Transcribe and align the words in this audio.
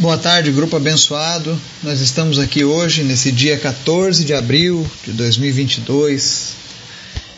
Boa 0.00 0.16
tarde, 0.16 0.52
grupo 0.52 0.76
abençoado. 0.76 1.60
Nós 1.82 2.00
estamos 2.00 2.38
aqui 2.38 2.62
hoje, 2.62 3.02
nesse 3.02 3.32
dia 3.32 3.58
14 3.58 4.24
de 4.24 4.32
abril 4.32 4.88
de 5.04 5.10
2022, 5.10 6.50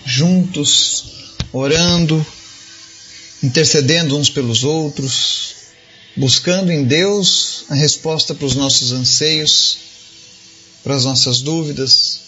juntos, 0.05 1.05
orando, 1.55 2.25
intercedendo 3.43 4.15
uns 4.15 4.29
pelos 4.29 4.63
outros, 4.63 5.55
buscando 6.15 6.71
em 6.71 6.85
Deus 6.85 7.65
a 7.71 7.75
resposta 7.75 8.35
para 8.35 8.45
os 8.45 8.55
nossos 8.55 8.93
anseios, 8.93 9.79
para 10.85 10.95
as 10.97 11.07
nossas 11.07 11.41
dúvidas 11.41 12.21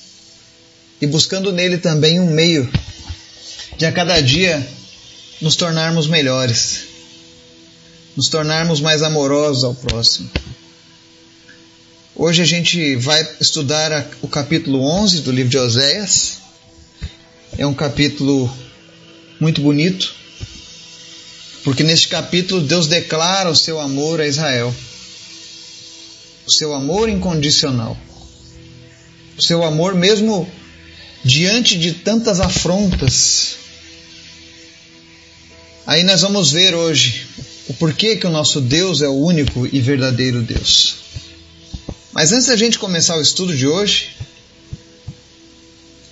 e 0.98 1.06
buscando 1.06 1.52
nele 1.52 1.76
também 1.76 2.18
um 2.18 2.30
meio 2.30 2.72
de 3.76 3.84
a 3.84 3.92
cada 3.92 4.18
dia 4.22 4.66
nos 5.42 5.56
tornarmos 5.56 6.06
melhores 6.06 6.91
nos 8.16 8.28
tornarmos 8.28 8.80
mais 8.80 9.02
amorosos 9.02 9.64
ao 9.64 9.74
próximo. 9.74 10.30
Hoje 12.14 12.42
a 12.42 12.44
gente 12.44 12.94
vai 12.96 13.26
estudar 13.40 14.06
o 14.20 14.28
capítulo 14.28 14.82
11 14.82 15.22
do 15.22 15.32
livro 15.32 15.50
de 15.50 15.58
Oséias. 15.58 16.38
É 17.56 17.66
um 17.66 17.74
capítulo 17.74 18.54
muito 19.40 19.60
bonito, 19.62 20.14
porque 21.64 21.82
neste 21.82 22.08
capítulo 22.08 22.60
Deus 22.60 22.86
declara 22.86 23.50
o 23.50 23.56
seu 23.56 23.80
amor 23.80 24.20
a 24.20 24.26
Israel. 24.26 24.74
O 26.46 26.52
seu 26.52 26.74
amor 26.74 27.08
incondicional. 27.08 27.96
O 29.38 29.42
seu 29.42 29.64
amor 29.64 29.94
mesmo 29.94 30.48
diante 31.24 31.78
de 31.78 31.92
tantas 31.92 32.40
afrontas. 32.40 33.56
Aí 35.86 36.04
nós 36.04 36.20
vamos 36.20 36.52
ver 36.52 36.74
hoje 36.74 37.26
o 37.68 37.74
porquê 37.74 38.16
que 38.16 38.26
o 38.26 38.30
nosso 38.30 38.60
Deus 38.60 39.02
é 39.02 39.08
o 39.08 39.12
único 39.12 39.68
e 39.70 39.80
verdadeiro 39.80 40.42
Deus. 40.42 40.96
Mas 42.12 42.32
antes 42.32 42.46
da 42.46 42.56
gente 42.56 42.78
começar 42.78 43.16
o 43.16 43.22
estudo 43.22 43.56
de 43.56 43.66
hoje, 43.66 44.16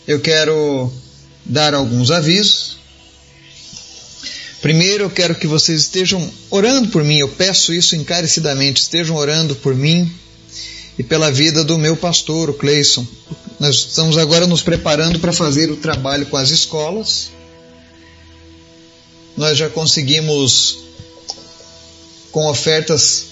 eu 0.07 0.21
quero 0.21 0.91
dar 1.45 1.75
alguns 1.75 2.11
avisos. 2.11 2.79
Primeiro, 4.63 5.05
eu 5.05 5.11
quero 5.11 5.35
que 5.35 5.47
vocês 5.47 5.83
estejam 5.83 6.31
orando 6.51 6.89
por 6.89 7.03
mim, 7.03 7.19
eu 7.19 7.29
peço 7.29 7.73
isso 7.73 7.97
encarecidamente, 7.97 8.83
estejam 8.83 9.17
orando 9.17 9.55
por 9.57 9.75
mim 9.75 10.11
e 10.99 11.03
pela 11.03 11.31
vida 11.31 11.65
do 11.65 11.79
meu 11.79 11.97
pastor, 11.97 12.51
o 12.51 12.55
Cleison. 12.55 13.07
Nós 13.59 13.77
estamos 13.77 14.19
agora 14.19 14.47
nos 14.47 14.63
preparando 14.63 15.19
para 15.19 15.33
fazer 15.33 15.71
o 15.71 15.77
trabalho 15.77 16.27
com 16.27 16.37
as 16.37 16.51
escolas. 16.51 17.31
Nós 19.37 19.57
já 19.57 19.69
conseguimos 19.69 20.79
com 22.31 22.47
ofertas 22.47 23.27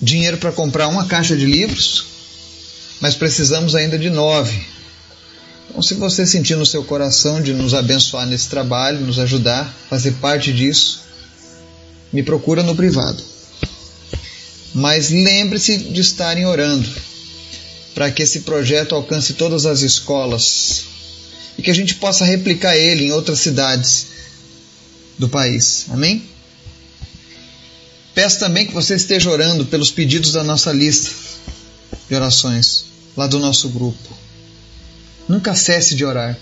dinheiro 0.00 0.38
para 0.38 0.52
comprar 0.52 0.88
uma 0.88 1.06
caixa 1.06 1.36
de 1.36 1.44
livros, 1.44 2.04
mas 3.00 3.14
precisamos 3.14 3.74
ainda 3.74 3.98
de 3.98 4.10
nove. 4.10 4.64
Então, 5.68 5.82
se 5.82 5.94
você 5.94 6.26
sentir 6.26 6.56
no 6.56 6.66
seu 6.66 6.82
coração 6.82 7.40
de 7.40 7.52
nos 7.52 7.74
abençoar 7.74 8.26
nesse 8.26 8.48
trabalho, 8.48 9.00
nos 9.00 9.18
ajudar, 9.18 9.72
fazer 9.88 10.12
parte 10.14 10.52
disso, 10.52 11.02
me 12.12 12.22
procura 12.22 12.62
no 12.62 12.74
privado. 12.74 13.22
Mas 14.74 15.10
lembre-se 15.10 15.76
de 15.78 16.00
estarem 16.00 16.46
orando 16.46 16.88
para 17.94 18.10
que 18.10 18.22
esse 18.22 18.40
projeto 18.40 18.94
alcance 18.94 19.34
todas 19.34 19.66
as 19.66 19.82
escolas 19.82 20.84
e 21.58 21.62
que 21.62 21.70
a 21.70 21.74
gente 21.74 21.96
possa 21.96 22.24
replicar 22.24 22.76
ele 22.76 23.04
em 23.04 23.12
outras 23.12 23.40
cidades 23.40 24.06
do 25.18 25.28
país. 25.28 25.86
Amém? 25.90 26.29
Peço 28.14 28.38
também 28.38 28.66
que 28.66 28.74
você 28.74 28.94
esteja 28.94 29.30
orando 29.30 29.64
pelos 29.66 29.90
pedidos 29.90 30.32
da 30.32 30.42
nossa 30.42 30.72
lista 30.72 31.10
de 32.08 32.14
orações, 32.14 32.84
lá 33.16 33.26
do 33.26 33.38
nosso 33.38 33.68
grupo. 33.68 34.16
Nunca 35.28 35.54
cesse 35.54 35.94
de 35.94 36.04
orar. 36.04 36.36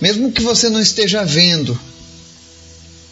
Mesmo 0.00 0.32
que 0.32 0.42
você 0.42 0.68
não 0.68 0.80
esteja 0.80 1.24
vendo, 1.24 1.78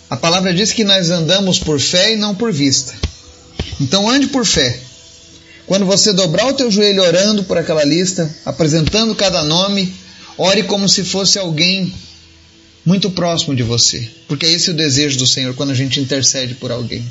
a 0.09 0.17
palavra 0.17 0.55
diz 0.55 0.73
que 0.73 0.85
nós 0.85 1.11
andamos 1.11 1.59
por 1.59 1.81
fé 1.81 2.15
e 2.15 2.17
não 2.17 2.35
por 2.35 2.53
vista. 2.53 2.95
Então 3.81 4.09
ande 4.09 4.29
por 4.29 4.47
fé. 4.47 4.79
Quando 5.67 5.85
você 5.85 6.13
dobrar 6.13 6.47
o 6.47 6.55
teu 6.55 6.71
joelho 6.71 7.03
orando 7.03 7.45
por 7.45 7.59
aquela 7.59 7.85
lista, 7.85 8.35
apresentando 8.45 9.15
cada 9.15 9.43
nome, 9.43 9.93
ore 10.39 10.63
como 10.63 10.89
se 10.89 11.05
fosse 11.05 11.39
alguém 11.39 11.93
muito 12.87 13.11
próximo 13.11 13.55
de 13.55 13.63
você, 13.63 14.09
porque 14.27 14.47
é 14.47 14.53
esse 14.53 14.71
o 14.71 14.75
desejo 14.75 15.19
do 15.19 15.27
Senhor 15.27 15.55
quando 15.55 15.73
a 15.73 15.75
gente 15.75 16.01
intercede 16.01 16.55
por 16.55 16.71
alguém. 16.71 17.07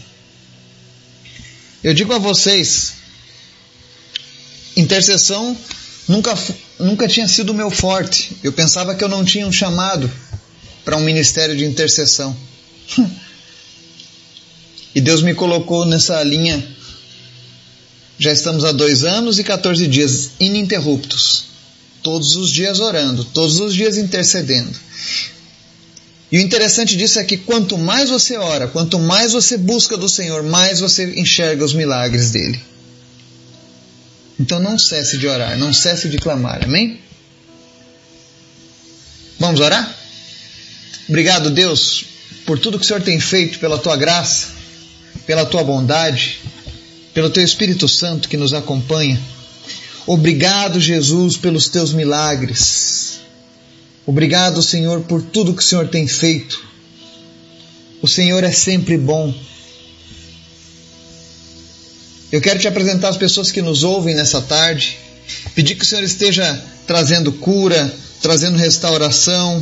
Eu 1.83 1.93
digo 1.93 2.13
a 2.13 2.17
vocês, 2.17 2.93
intercessão 4.75 5.55
nunca, 6.07 6.37
nunca 6.79 7.07
tinha 7.07 7.27
sido 7.27 7.53
meu 7.53 7.69
forte. 7.69 8.35
Eu 8.43 8.51
pensava 8.51 8.95
que 8.95 9.03
eu 9.03 9.09
não 9.09 9.23
tinha 9.23 9.47
um 9.47 9.51
chamado 9.51 10.11
para 10.83 10.97
um 10.97 11.01
ministério 11.01 11.55
de 11.55 11.65
intercessão. 11.65 12.35
e 14.95 15.01
Deus 15.01 15.21
me 15.21 15.35
colocou 15.35 15.85
nessa 15.85 16.23
linha. 16.23 16.65
Já 18.17 18.31
estamos 18.31 18.65
há 18.65 18.71
dois 18.71 19.03
anos 19.03 19.37
e 19.37 19.43
14 19.43 19.85
dias 19.87 20.31
ininterruptos. 20.39 21.45
Todos 22.01 22.35
os 22.35 22.49
dias 22.49 22.79
orando, 22.79 23.23
todos 23.25 23.59
os 23.59 23.73
dias 23.73 23.97
intercedendo. 23.97 24.79
E 26.31 26.37
o 26.37 26.41
interessante 26.41 26.97
disso 26.97 27.19
é 27.19 27.23
que 27.23 27.37
quanto 27.37 27.77
mais 27.77 28.09
você 28.09 28.37
ora, 28.37 28.67
quanto 28.67 28.99
mais 28.99 29.31
você 29.31 29.57
busca 29.57 29.95
do 29.95 30.09
Senhor, 30.09 30.43
mais 30.43 30.79
você 30.79 31.19
enxerga 31.19 31.63
os 31.63 31.73
milagres 31.73 32.31
dele. 32.31 32.59
Então 34.39 34.59
não 34.59 34.77
cesse 34.77 35.17
de 35.17 35.27
orar, 35.27 35.57
não 35.57 35.73
cesse 35.73 36.09
de 36.09 36.17
clamar, 36.17 36.63
amém? 36.63 36.99
Vamos 39.39 39.59
orar? 39.59 39.95
Obrigado, 41.07 41.49
Deus, 41.49 42.05
por 42.45 42.59
tudo 42.59 42.77
que 42.77 42.83
o 42.83 42.87
Senhor 42.87 43.01
tem 43.01 43.19
feito, 43.19 43.59
pela 43.59 43.77
tua 43.77 43.95
graça, 43.95 44.47
pela 45.25 45.45
tua 45.45 45.63
bondade, 45.63 46.39
pelo 47.13 47.29
teu 47.29 47.43
Espírito 47.43 47.87
Santo 47.87 48.27
que 48.27 48.35
nos 48.35 48.53
acompanha. 48.53 49.19
Obrigado, 50.05 50.79
Jesus, 50.79 51.37
pelos 51.37 51.67
teus 51.67 51.93
milagres. 51.93 53.16
Obrigado, 54.07 54.63
Senhor, 54.63 55.01
por 55.01 55.21
tudo 55.21 55.53
que 55.53 55.61
o 55.61 55.65
Senhor 55.65 55.89
tem 55.89 56.07
feito. 56.07 56.65
O 58.01 58.07
Senhor 58.07 58.41
é 58.41 58.53
sempre 58.53 58.97
bom. 58.97 59.35
Eu 62.31 62.39
quero 62.39 62.57
te 62.57 62.69
apresentar 62.69 63.09
as 63.09 63.17
pessoas 63.17 63.51
que 63.51 63.61
nos 63.61 63.83
ouvem 63.83 64.15
nessa 64.15 64.41
tarde. 64.41 64.97
Pedir 65.53 65.75
que 65.75 65.83
o 65.83 65.85
Senhor 65.85 66.05
esteja 66.05 66.63
trazendo 66.87 67.33
cura, 67.33 67.93
trazendo 68.21 68.57
restauração, 68.57 69.61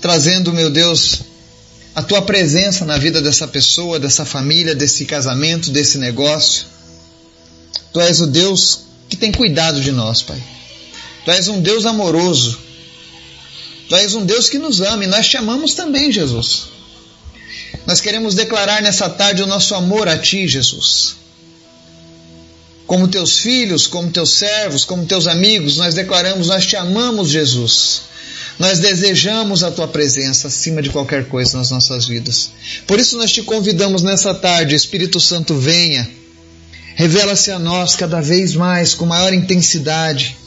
trazendo, 0.00 0.54
meu 0.54 0.70
Deus, 0.70 1.20
a 1.94 2.02
tua 2.02 2.22
presença 2.22 2.86
na 2.86 2.96
vida 2.96 3.20
dessa 3.20 3.46
pessoa, 3.46 4.00
dessa 4.00 4.24
família, 4.24 4.74
desse 4.74 5.04
casamento, 5.04 5.70
desse 5.70 5.98
negócio. 5.98 6.64
Tu 7.92 8.00
és 8.00 8.22
o 8.22 8.26
Deus 8.26 8.84
que 9.10 9.18
tem 9.18 9.30
cuidado 9.30 9.82
de 9.82 9.92
nós, 9.92 10.22
Pai. 10.22 10.42
Tu 11.26 11.30
és 11.30 11.48
um 11.48 11.60
Deus 11.60 11.84
amoroso 11.84 12.71
Tu 13.92 13.96
és 13.96 14.14
um 14.14 14.24
Deus 14.24 14.48
que 14.48 14.58
nos 14.58 14.80
ama 14.80 15.04
e 15.04 15.06
nós 15.06 15.28
te 15.28 15.36
amamos 15.36 15.74
também, 15.74 16.10
Jesus. 16.10 16.68
Nós 17.86 18.00
queremos 18.00 18.34
declarar 18.34 18.80
nessa 18.80 19.06
tarde 19.10 19.42
o 19.42 19.46
nosso 19.46 19.74
amor 19.74 20.08
a 20.08 20.16
Ti, 20.16 20.48
Jesus. 20.48 21.16
Como 22.86 23.06
teus 23.06 23.40
filhos, 23.40 23.86
como 23.86 24.10
teus 24.10 24.30
servos, 24.30 24.86
como 24.86 25.04
teus 25.04 25.26
amigos, 25.26 25.76
nós 25.76 25.94
declaramos: 25.94 26.46
Nós 26.46 26.64
te 26.64 26.74
amamos, 26.74 27.28
Jesus. 27.28 28.04
Nós 28.58 28.78
desejamos 28.78 29.62
a 29.62 29.70
Tua 29.70 29.86
presença 29.86 30.48
acima 30.48 30.80
de 30.80 30.88
qualquer 30.88 31.28
coisa 31.28 31.58
nas 31.58 31.68
nossas 31.68 32.06
vidas. 32.06 32.50
Por 32.86 32.98
isso, 32.98 33.18
nós 33.18 33.30
te 33.30 33.42
convidamos 33.42 34.02
nessa 34.02 34.32
tarde, 34.32 34.74
Espírito 34.74 35.20
Santo, 35.20 35.54
venha, 35.54 36.10
revela-se 36.94 37.50
a 37.50 37.58
nós 37.58 37.94
cada 37.94 38.22
vez 38.22 38.54
mais, 38.54 38.94
com 38.94 39.04
maior 39.04 39.34
intensidade 39.34 40.38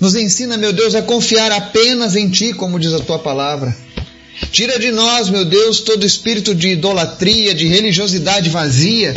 nos 0.00 0.14
ensina, 0.14 0.56
meu 0.56 0.72
Deus, 0.72 0.94
a 0.94 1.02
confiar 1.02 1.52
apenas 1.52 2.16
em 2.16 2.30
Ti, 2.30 2.54
como 2.54 2.80
diz 2.80 2.92
a 2.94 3.00
Tua 3.00 3.18
palavra. 3.18 3.76
Tira 4.50 4.78
de 4.78 4.90
nós, 4.90 5.28
meu 5.28 5.44
Deus, 5.44 5.80
todo 5.80 6.06
espírito 6.06 6.54
de 6.54 6.68
idolatria, 6.68 7.54
de 7.54 7.66
religiosidade 7.68 8.48
vazia. 8.48 9.12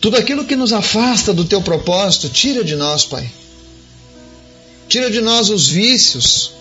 Tudo 0.00 0.16
aquilo 0.16 0.44
que 0.44 0.54
nos 0.54 0.72
afasta 0.72 1.34
do 1.34 1.44
Teu 1.44 1.60
propósito, 1.60 2.28
tira 2.28 2.62
de 2.62 2.76
nós, 2.76 3.04
Pai. 3.04 3.28
Tira 4.88 5.10
de 5.10 5.20
nós 5.20 5.50
os 5.50 5.68
vícios. 5.68 6.52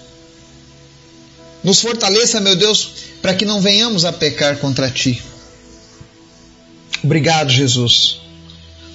Nos 1.63 1.79
fortaleça, 1.81 2.41
meu 2.41 2.55
Deus, 2.55 2.89
para 3.21 3.35
que 3.35 3.45
não 3.45 3.61
venhamos 3.61 4.03
a 4.03 4.11
pecar 4.11 4.57
contra 4.57 4.89
Ti. 4.89 5.21
Obrigado, 7.03 7.51
Jesus, 7.51 8.19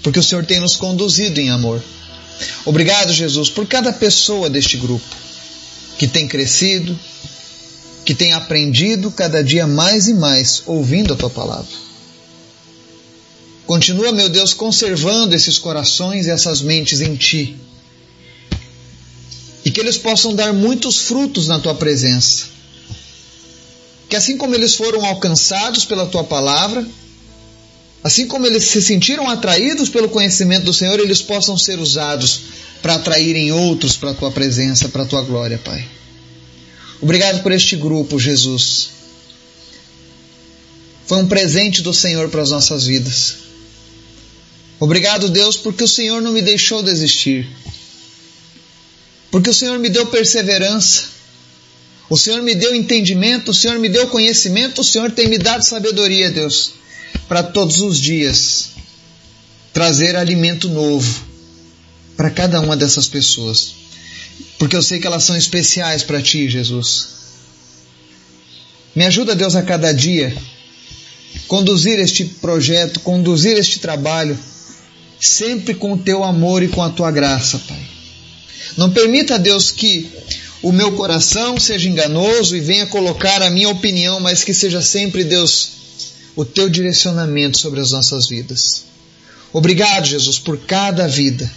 porque 0.03 0.19
o 0.19 0.23
Senhor 0.23 0.45
tem 0.45 0.61
nos 0.61 0.77
conduzido 0.77 1.41
em 1.41 1.51
amor. 1.51 1.83
Obrigado, 2.65 3.13
Jesus, 3.13 3.51
por 3.51 3.67
cada 3.67 3.93
pessoa 3.93 4.49
deste 4.49 4.77
grupo 4.77 5.05
que 5.99 6.07
tem 6.07 6.27
crescido, 6.27 6.99
que 8.05 8.15
tem 8.15 8.33
aprendido 8.33 9.11
cada 9.11 9.43
dia 9.43 9.67
mais 9.67 10.09
e 10.09 10.15
mais 10.15 10.63
ouvindo 10.67 11.13
a 11.13 11.17
tua 11.17 11.31
palavra. 11.31 11.85
Continua, 13.67 14.13
meu 14.13 14.29
Deus, 14.29 14.53
conservando 14.53 15.35
esses 15.35 15.59
corações 15.59 16.27
e 16.27 16.31
essas 16.31 16.61
mentes 16.61 17.01
em 17.01 17.17
Ti. 17.17 17.57
E 19.65 19.71
que 19.71 19.81
eles 19.81 19.97
possam 19.97 20.35
dar 20.35 20.53
muitos 20.53 20.99
frutos 20.99 21.49
na 21.49 21.59
Tua 21.59 21.75
presença. 21.75 22.47
Que 24.09 24.17
assim 24.17 24.37
como 24.37 24.55
eles 24.55 24.75
foram 24.75 25.05
alcançados 25.07 25.87
pela 25.87 26.05
Tua 26.05 26.23
palavra, 26.23 26.87
assim 28.05 28.27
como 28.27 28.47
eles 28.47 28.65
se 28.65 28.83
sentiram 28.83 29.29
atraídos 29.31 29.89
pelo 29.89 30.11
conhecimento 30.11 30.67
do 30.67 30.75
Senhor, 30.75 31.01
eles 31.01 31.23
possam 31.23 31.57
ser 31.57 31.79
usados 31.79 32.41
para 32.83 32.97
atraírem 32.97 33.51
outros 33.51 33.97
para 33.97 34.11
a 34.11 34.15
Tua 34.15 34.31
presença, 34.31 34.91
para 34.91 35.05
a 35.05 35.07
Tua 35.07 35.23
glória, 35.23 35.59
Pai. 35.65 35.83
Obrigado 37.01 37.43
por 37.43 37.51
este 37.51 37.77
grupo, 37.77 38.21
Jesus. 38.21 38.91
Foi 41.07 41.19
um 41.19 41.27
presente 41.27 41.81
do 41.81 41.95
Senhor 41.95 42.29
para 42.29 42.43
as 42.43 42.51
nossas 42.51 42.85
vidas. 42.85 43.37
Obrigado, 44.79 45.31
Deus, 45.31 45.57
porque 45.57 45.85
o 45.85 45.89
Senhor 45.89 46.21
não 46.21 46.33
me 46.33 46.43
deixou 46.43 46.83
desistir. 46.83 47.49
Porque 49.31 49.49
o 49.49 49.55
Senhor 49.55 49.79
me 49.79 49.89
deu 49.89 50.07
perseverança. 50.07 51.05
O 52.11 52.19
Senhor 52.19 52.43
me 52.43 52.55
deu 52.55 52.75
entendimento, 52.75 53.51
o 53.51 53.55
Senhor 53.55 53.79
me 53.79 53.89
deu 53.89 54.09
conhecimento, 54.09 54.83
o 54.83 54.85
Senhor 54.85 55.11
tem 55.11 55.27
me 55.27 55.39
dado 55.39 55.65
sabedoria, 55.65 56.31
Deus, 56.31 56.75
para 57.29 57.43
todos 57.43 57.81
os 57.81 57.99
dias 57.99 58.71
trazer 59.73 60.17
alimento 60.17 60.69
novo 60.69 61.25
para 62.17 62.31
cada 62.31 62.61
uma 62.61 62.77
dessas 62.77 63.09
pessoas. 63.09 63.75
Porque 64.59 64.77
eu 64.77 64.83
sei 64.83 65.01
que 65.01 65.07
elas 65.07 65.25
são 65.25 65.37
especiais 65.37 66.03
para 66.03 66.23
ti, 66.23 66.49
Jesus. 66.49 67.09
Me 68.95 69.05
ajuda, 69.05 69.35
Deus, 69.35 69.57
a 69.57 69.63
cada 69.63 69.93
dia 69.93 70.35
conduzir 71.49 71.99
este 71.99 72.25
projeto, 72.25 73.01
conduzir 73.01 73.57
este 73.57 73.81
trabalho 73.81 74.39
sempre 75.21 75.75
com 75.75 75.93
o 75.93 75.99
teu 75.99 76.23
amor 76.23 76.63
e 76.63 76.69
com 76.69 76.83
a 76.83 76.91
tua 76.91 77.11
graça, 77.11 77.59
Pai. 77.67 77.81
Não 78.77 78.91
permita, 78.91 79.39
Deus, 79.39 79.71
que 79.71 80.11
o 80.63 80.73
meu 80.73 80.93
coração 80.93 81.59
seja 81.59 81.89
enganoso 81.89 82.57
e 82.57 82.61
venha 82.61 82.87
colocar 82.87 83.43
a 83.43 83.51
minha 83.51 83.69
opinião, 83.69 84.21
mas 84.21 84.43
que 84.43 84.55
seja 84.55 84.81
sempre, 84.83 85.25
Deus, 85.25 85.71
o 86.37 86.45
teu 86.45 86.69
direcionamento 86.69 87.59
sobre 87.59 87.81
as 87.81 87.93
nossas 87.93 88.29
vidas. 88.29 88.85
Obrigado, 89.53 90.07
Jesus, 90.07 90.39
por 90.39 90.59
cada 90.59 91.07
vida. 91.07 91.51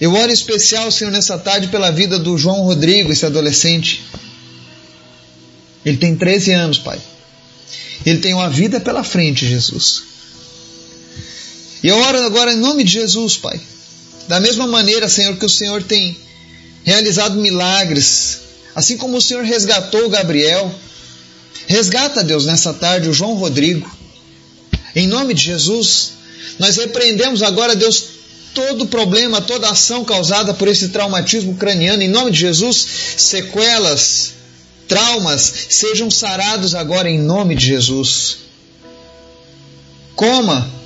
Eu 0.00 0.12
oro 0.14 0.30
em 0.30 0.34
especial, 0.34 0.90
Senhor, 0.90 1.10
nessa 1.10 1.38
tarde 1.38 1.68
pela 1.68 1.90
vida 1.90 2.18
do 2.18 2.36
João 2.36 2.62
Rodrigo, 2.62 3.12
esse 3.12 3.24
adolescente. 3.24 4.04
Ele 5.84 5.96
tem 5.96 6.16
13 6.16 6.52
anos, 6.52 6.78
Pai. 6.78 7.00
Ele 8.04 8.18
tem 8.18 8.34
uma 8.34 8.50
vida 8.50 8.80
pela 8.80 9.04
frente, 9.04 9.46
Jesus. 9.46 10.02
E 11.82 11.88
eu 11.88 11.96
oro 11.96 12.18
agora 12.24 12.52
em 12.52 12.56
nome 12.56 12.84
de 12.84 12.92
Jesus, 12.92 13.36
Pai. 13.36 13.60
Da 14.28 14.40
mesma 14.40 14.66
maneira, 14.66 15.08
Senhor, 15.08 15.36
que 15.36 15.46
o 15.46 15.48
Senhor 15.48 15.82
tem 15.82 16.16
realizado 16.84 17.36
milagres, 17.36 18.40
assim 18.74 18.96
como 18.96 19.16
o 19.16 19.22
Senhor 19.22 19.44
resgatou 19.44 20.08
Gabriel, 20.08 20.72
resgata, 21.66 22.22
Deus, 22.22 22.46
nessa 22.46 22.72
tarde 22.72 23.08
o 23.08 23.12
João 23.12 23.34
Rodrigo. 23.34 23.90
Em 24.94 25.06
nome 25.06 25.34
de 25.34 25.42
Jesus, 25.42 26.12
nós 26.58 26.76
repreendemos 26.76 27.42
agora, 27.42 27.74
Deus, 27.74 28.04
todo 28.54 28.86
problema, 28.86 29.40
toda 29.40 29.70
ação 29.70 30.04
causada 30.04 30.52
por 30.52 30.68
esse 30.68 30.88
traumatismo 30.88 31.54
craniano. 31.54 32.02
Em 32.02 32.08
nome 32.08 32.30
de 32.30 32.40
Jesus, 32.40 32.86
sequelas, 33.16 34.32
traumas 34.86 35.52
sejam 35.70 36.10
sarados 36.10 36.74
agora 36.74 37.08
em 37.08 37.18
nome 37.18 37.54
de 37.54 37.66
Jesus. 37.66 38.38
Coma 40.14 40.82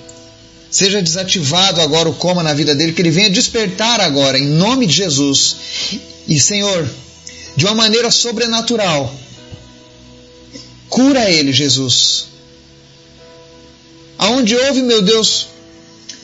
Seja 0.70 1.00
desativado 1.00 1.80
agora 1.80 2.08
o 2.08 2.14
coma 2.14 2.42
na 2.42 2.52
vida 2.52 2.74
dele, 2.74 2.92
que 2.92 3.00
ele 3.00 3.10
venha 3.10 3.30
despertar 3.30 4.00
agora, 4.00 4.38
em 4.38 4.46
nome 4.46 4.86
de 4.86 4.92
Jesus. 4.92 5.56
E, 6.28 6.38
Senhor, 6.38 6.86
de 7.56 7.64
uma 7.64 7.74
maneira 7.74 8.10
sobrenatural, 8.10 9.14
cura 10.88 11.30
ele, 11.30 11.52
Jesus. 11.52 12.26
Aonde 14.18 14.56
houve, 14.56 14.82
meu 14.82 15.02
Deus, 15.02 15.48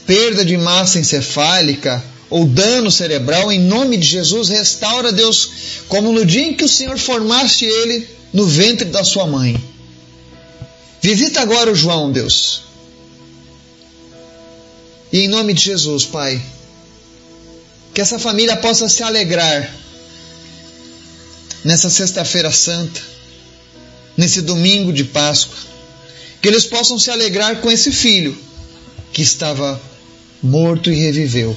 perda 0.06 0.44
de 0.44 0.56
massa 0.56 0.98
encefálica 0.98 2.02
ou 2.30 2.46
dano 2.46 2.90
cerebral, 2.90 3.52
em 3.52 3.60
nome 3.60 3.98
de 3.98 4.06
Jesus, 4.06 4.48
restaura, 4.48 5.12
Deus, 5.12 5.50
como 5.88 6.10
no 6.12 6.24
dia 6.24 6.42
em 6.42 6.54
que 6.54 6.64
o 6.64 6.68
Senhor 6.68 6.98
formaste 6.98 7.66
ele 7.66 8.08
no 8.32 8.46
ventre 8.46 8.86
da 8.86 9.04
sua 9.04 9.26
mãe. 9.26 9.62
Visita 11.02 11.40
agora 11.40 11.70
o 11.70 11.74
João, 11.74 12.10
Deus. 12.10 12.62
E 15.12 15.20
em 15.20 15.28
nome 15.28 15.52
de 15.52 15.62
Jesus, 15.62 16.06
Pai, 16.06 16.40
que 17.92 18.00
essa 18.00 18.18
família 18.18 18.56
possa 18.56 18.88
se 18.88 19.02
alegrar 19.02 19.70
nessa 21.62 21.90
Sexta-feira 21.90 22.50
Santa, 22.50 23.11
nesse 24.22 24.40
domingo 24.40 24.92
de 24.92 25.02
Páscoa, 25.02 25.58
que 26.40 26.46
eles 26.46 26.64
possam 26.64 26.96
se 26.96 27.10
alegrar 27.10 27.60
com 27.60 27.68
esse 27.68 27.90
filho 27.90 28.38
que 29.12 29.20
estava 29.20 29.82
morto 30.40 30.92
e 30.92 30.94
reviveu. 30.94 31.56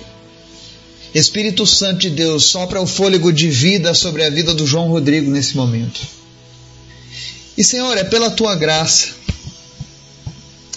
Espírito 1.13 1.67
Santo 1.67 1.99
de 1.99 2.09
Deus, 2.09 2.45
sopra 2.45 2.81
o 2.81 2.87
fôlego 2.87 3.31
de 3.31 3.51
vida 3.51 3.93
sobre 3.93 4.23
a 4.23 4.31
vida 4.31 4.51
do 4.51 4.65
João 4.65 4.87
Rodrigo 4.89 5.29
nesse 5.29 5.55
momento. 5.55 6.01
E 7.55 7.63
Senhor, 7.63 7.95
é 7.97 8.03
pela 8.03 8.31
tua 8.31 8.55
graça, 8.55 9.09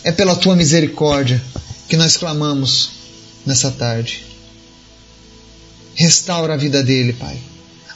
é 0.04 0.12
pela 0.12 0.36
tua 0.36 0.54
misericórdia 0.54 1.42
que 1.88 1.96
nós 1.96 2.18
clamamos 2.18 2.90
nessa 3.46 3.70
tarde. 3.70 4.26
Restaura 5.94 6.52
a 6.52 6.56
vida 6.58 6.82
dele, 6.82 7.14
Pai. 7.14 7.38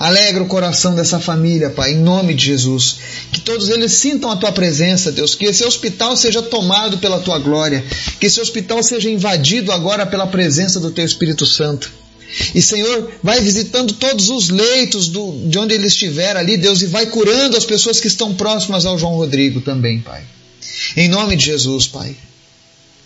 Alegra 0.02 0.42
o 0.42 0.48
coração 0.48 0.96
dessa 0.96 1.20
família, 1.20 1.70
Pai, 1.70 1.92
em 1.92 1.98
nome 2.00 2.34
de 2.34 2.46
Jesus. 2.46 2.96
Que 3.30 3.40
todos 3.40 3.68
eles 3.68 3.92
sintam 3.92 4.32
a 4.32 4.36
tua 4.36 4.50
presença, 4.50 5.12
Deus. 5.12 5.36
Que 5.36 5.44
esse 5.44 5.62
hospital 5.64 6.16
seja 6.16 6.42
tomado 6.42 6.98
pela 6.98 7.20
tua 7.20 7.38
glória. 7.38 7.84
Que 8.18 8.26
esse 8.26 8.40
hospital 8.40 8.82
seja 8.82 9.08
invadido 9.08 9.70
agora 9.70 10.04
pela 10.04 10.26
presença 10.26 10.80
do 10.80 10.90
teu 10.90 11.04
Espírito 11.04 11.46
Santo. 11.46 11.88
E 12.52 12.60
Senhor, 12.60 13.12
vai 13.22 13.40
visitando 13.40 13.92
todos 13.92 14.28
os 14.28 14.48
leitos 14.48 15.06
do, 15.06 15.48
de 15.48 15.56
onde 15.56 15.74
ele 15.74 15.86
estiver 15.86 16.36
ali, 16.36 16.56
Deus, 16.56 16.82
e 16.82 16.86
vai 16.86 17.06
curando 17.06 17.56
as 17.56 17.64
pessoas 17.64 18.00
que 18.00 18.08
estão 18.08 18.34
próximas 18.34 18.84
ao 18.84 18.98
João 18.98 19.14
Rodrigo 19.14 19.60
também, 19.60 20.00
Pai. 20.00 20.24
Em 20.96 21.08
nome 21.08 21.36
de 21.36 21.44
Jesus, 21.44 21.86
Pai. 21.86 22.16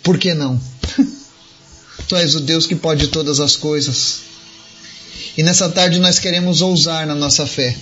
Por 0.01 0.17
que 0.17 0.33
não? 0.33 0.59
tu 2.09 2.15
és 2.15 2.33
o 2.33 2.39
Deus 2.39 2.65
que 2.65 2.75
pode 2.75 3.09
todas 3.09 3.39
as 3.39 3.55
coisas. 3.55 4.25
E 5.37 5.43
nessa 5.43 5.69
tarde 5.69 5.99
nós 5.99 6.17
queremos 6.17 6.61
ousar 6.61 7.05
na 7.05 7.13
nossa 7.13 7.45
fé 7.45 7.75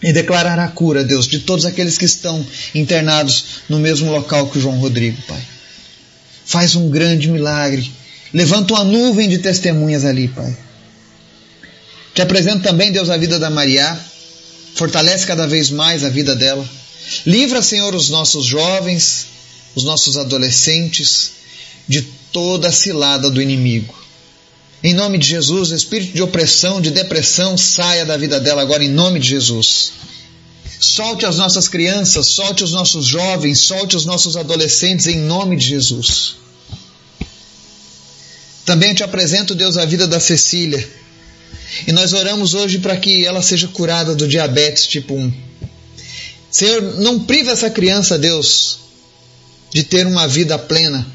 e 0.00 0.12
declarar 0.12 0.58
a 0.60 0.68
cura, 0.68 1.02
Deus, 1.02 1.26
de 1.26 1.40
todos 1.40 1.66
aqueles 1.66 1.98
que 1.98 2.04
estão 2.04 2.46
internados 2.72 3.44
no 3.68 3.80
mesmo 3.80 4.12
local 4.12 4.48
que 4.48 4.58
o 4.58 4.60
João 4.60 4.78
Rodrigo, 4.78 5.20
Pai. 5.22 5.42
Faz 6.46 6.76
um 6.76 6.88
grande 6.88 7.28
milagre. 7.28 7.90
Levanta 8.32 8.74
uma 8.74 8.84
nuvem 8.84 9.28
de 9.28 9.38
testemunhas 9.38 10.04
ali, 10.04 10.28
Pai. 10.28 10.56
Te 12.14 12.22
apresento 12.22 12.62
também, 12.62 12.92
Deus, 12.92 13.10
a 13.10 13.16
vida 13.16 13.38
da 13.38 13.50
Maria. 13.50 13.98
Fortalece 14.76 15.26
cada 15.26 15.46
vez 15.46 15.70
mais 15.70 16.04
a 16.04 16.08
vida 16.08 16.36
dela. 16.36 16.64
Livra, 17.26 17.60
Senhor, 17.60 17.94
os 17.96 18.10
nossos 18.10 18.44
jovens, 18.44 19.26
os 19.74 19.82
nossos 19.82 20.16
adolescentes 20.16 21.32
de 21.88 22.02
toda 22.32 22.68
a 22.68 22.72
cilada 22.72 23.28
do 23.28 23.42
inimigo. 23.42 23.97
Em 24.82 24.94
nome 24.94 25.18
de 25.18 25.26
Jesus, 25.26 25.70
espírito 25.70 26.14
de 26.14 26.22
opressão, 26.22 26.80
de 26.80 26.90
depressão, 26.90 27.56
saia 27.56 28.06
da 28.06 28.16
vida 28.16 28.38
dela 28.38 28.62
agora, 28.62 28.84
em 28.84 28.88
nome 28.88 29.18
de 29.18 29.28
Jesus. 29.28 29.92
Solte 30.80 31.26
as 31.26 31.36
nossas 31.36 31.66
crianças, 31.66 32.28
solte 32.28 32.62
os 32.62 32.72
nossos 32.72 33.04
jovens, 33.04 33.58
solte 33.58 33.96
os 33.96 34.04
nossos 34.04 34.36
adolescentes, 34.36 35.08
em 35.08 35.16
nome 35.16 35.56
de 35.56 35.66
Jesus. 35.66 36.36
Também 38.64 38.94
te 38.94 39.02
apresento, 39.02 39.54
Deus, 39.54 39.76
a 39.76 39.84
vida 39.84 40.06
da 40.06 40.20
Cecília. 40.20 40.88
E 41.86 41.92
nós 41.92 42.12
oramos 42.12 42.54
hoje 42.54 42.78
para 42.78 42.96
que 42.96 43.26
ela 43.26 43.42
seja 43.42 43.66
curada 43.68 44.14
do 44.14 44.28
diabetes 44.28 44.86
tipo 44.86 45.14
1. 45.14 45.32
Senhor, 46.50 46.82
não 46.98 47.20
priva 47.20 47.50
essa 47.50 47.68
criança, 47.68 48.16
Deus, 48.16 48.78
de 49.72 49.82
ter 49.82 50.06
uma 50.06 50.28
vida 50.28 50.58
plena 50.58 51.06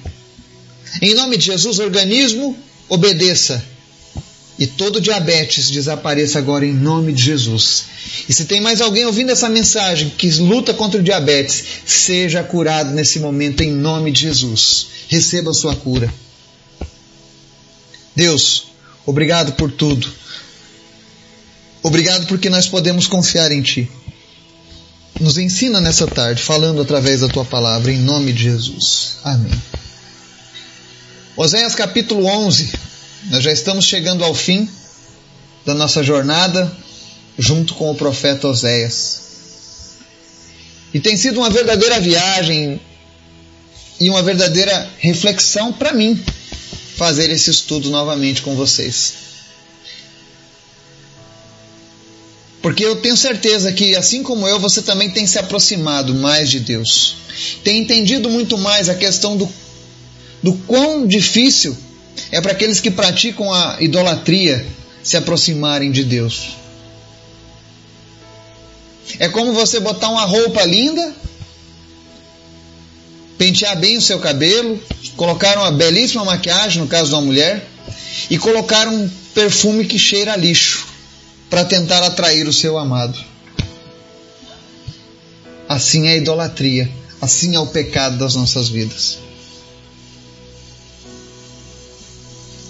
em 1.02 1.16
nome 1.16 1.38
de 1.38 1.46
Jesus, 1.46 1.80
organismo, 1.80 2.56
obedeça. 2.90 3.64
E 4.58 4.68
todo 4.68 5.02
diabetes 5.02 5.72
desapareça 5.72 6.38
agora 6.38 6.66
em 6.66 6.74
nome 6.74 7.12
de 7.12 7.24
Jesus. 7.24 7.86
E 8.30 8.34
se 8.34 8.46
tem 8.46 8.62
mais 8.62 8.82
alguém 8.82 9.06
ouvindo 9.06 9.32
essa 9.32 9.50
mensagem 9.50 10.10
que 10.12 10.30
luta 10.32 10.74
contra 10.74 11.00
o 11.00 11.04
diabetes, 11.04 11.64
seja 11.86 12.44
curado 12.44 12.92
nesse 12.92 13.20
momento 13.20 13.62
em 13.62 13.72
nome 13.72 14.12
de 14.12 14.22
Jesus. 14.22 14.88
Receba 15.08 15.52
a 15.52 15.56
sua 15.56 15.76
cura. 15.76 16.14
Deus, 18.16 18.68
obrigado 19.06 19.54
por 19.54 19.72
tudo. 19.72 20.08
Obrigado 21.82 22.28
porque 22.28 22.50
nós 22.50 22.68
podemos 22.68 23.08
confiar 23.08 23.52
em 23.52 23.62
Ti. 23.62 23.90
nos 25.20 25.38
ensina 25.38 25.82
nessa 25.82 26.08
tarde, 26.08 26.42
falando 26.42 26.82
através 26.82 27.22
da 27.22 27.28
tua 27.28 27.46
palavra, 27.46 27.92
em 27.92 28.00
nome 28.00 28.32
de 28.34 28.44
Jesus. 28.44 29.18
Amém. 29.24 29.52
Oséias 31.36 31.74
capítulo 31.74 32.28
11. 32.28 32.72
Nós 33.32 33.44
já 33.44 33.52
estamos 33.52 33.86
chegando 33.86 34.24
ao 34.24 34.36
fim 34.36 34.70
da 35.66 35.74
nossa 35.74 36.04
jornada 36.04 36.72
junto 37.40 37.74
com 37.74 37.90
o 37.90 37.96
profeta 37.96 38.48
Oséias. 38.48 39.22
E 40.94 41.00
tem 41.00 41.18
sido 41.18 41.40
uma 41.40 41.50
verdadeira 41.50 42.00
viagem 42.00 42.80
e 44.00 44.12
uma 44.12 44.22
verdadeira 44.22 44.88
reflexão 45.00 45.74
para 45.74 45.92
mim 45.92 46.24
fazer 46.96 47.32
esse 47.32 47.50
estudo 47.50 47.90
novamente 47.90 48.44
com 48.44 48.56
vocês. 48.56 49.16
Porque 52.62 52.86
eu 52.86 52.98
tenho 52.98 53.18
certeza 53.18 53.74
que, 53.74 53.96
assim 53.96 54.22
como 54.22 54.48
eu, 54.48 54.60
você 54.60 54.84
também 54.84 55.10
tem 55.10 55.26
se 55.26 55.40
aproximado 55.40 56.14
mais 56.14 56.48
de 56.52 56.60
Deus. 56.60 57.16
Tem 57.64 57.80
entendido 57.80 58.30
muito 58.30 58.56
mais 58.56 58.88
a 58.88 58.96
questão 58.96 59.36
do, 59.36 59.52
do 60.44 60.54
quão 60.68 61.08
difícil 61.08 61.76
é 62.32 62.42
para 62.42 62.52
aqueles 62.52 62.82
que 62.82 62.92
praticam 62.92 63.52
a 63.52 63.78
idolatria 63.80 64.66
se 65.02 65.16
aproximarem 65.16 65.90
de 65.90 66.04
Deus. 66.04 66.58
É 69.20 69.30
como 69.30 69.54
você 69.54 69.80
botar 69.80 70.10
uma 70.10 70.26
roupa 70.26 70.64
linda, 70.64 71.14
pentear 73.38 73.78
bem 73.80 73.98
o 73.98 74.02
seu 74.02 74.20
cabelo, 74.20 74.82
colocar 75.16 75.58
uma 75.58 75.72
belíssima 75.72 76.26
maquiagem, 76.26 76.82
no 76.82 76.88
caso 76.88 77.10
de 77.10 77.16
uma 77.16 77.22
mulher, 77.22 77.66
e 78.30 78.38
colocar 78.38 78.88
um 78.88 79.10
perfume 79.34 79.86
que 79.86 79.98
cheira 79.98 80.34
a 80.34 80.38
lixo 80.38 80.88
para 81.50 81.64
tentar 81.64 82.04
atrair 82.04 82.48
o 82.48 82.54
seu 82.54 82.78
amado. 82.78 83.18
Assim 85.68 86.08
é 86.08 86.14
a 86.14 86.18
idolatria, 86.18 86.90
assim 87.22 87.56
é 87.56 87.60
o 87.60 87.68
pecado 87.68 88.18
das 88.18 88.36
nossas 88.36 88.70
vidas. 88.70 89.20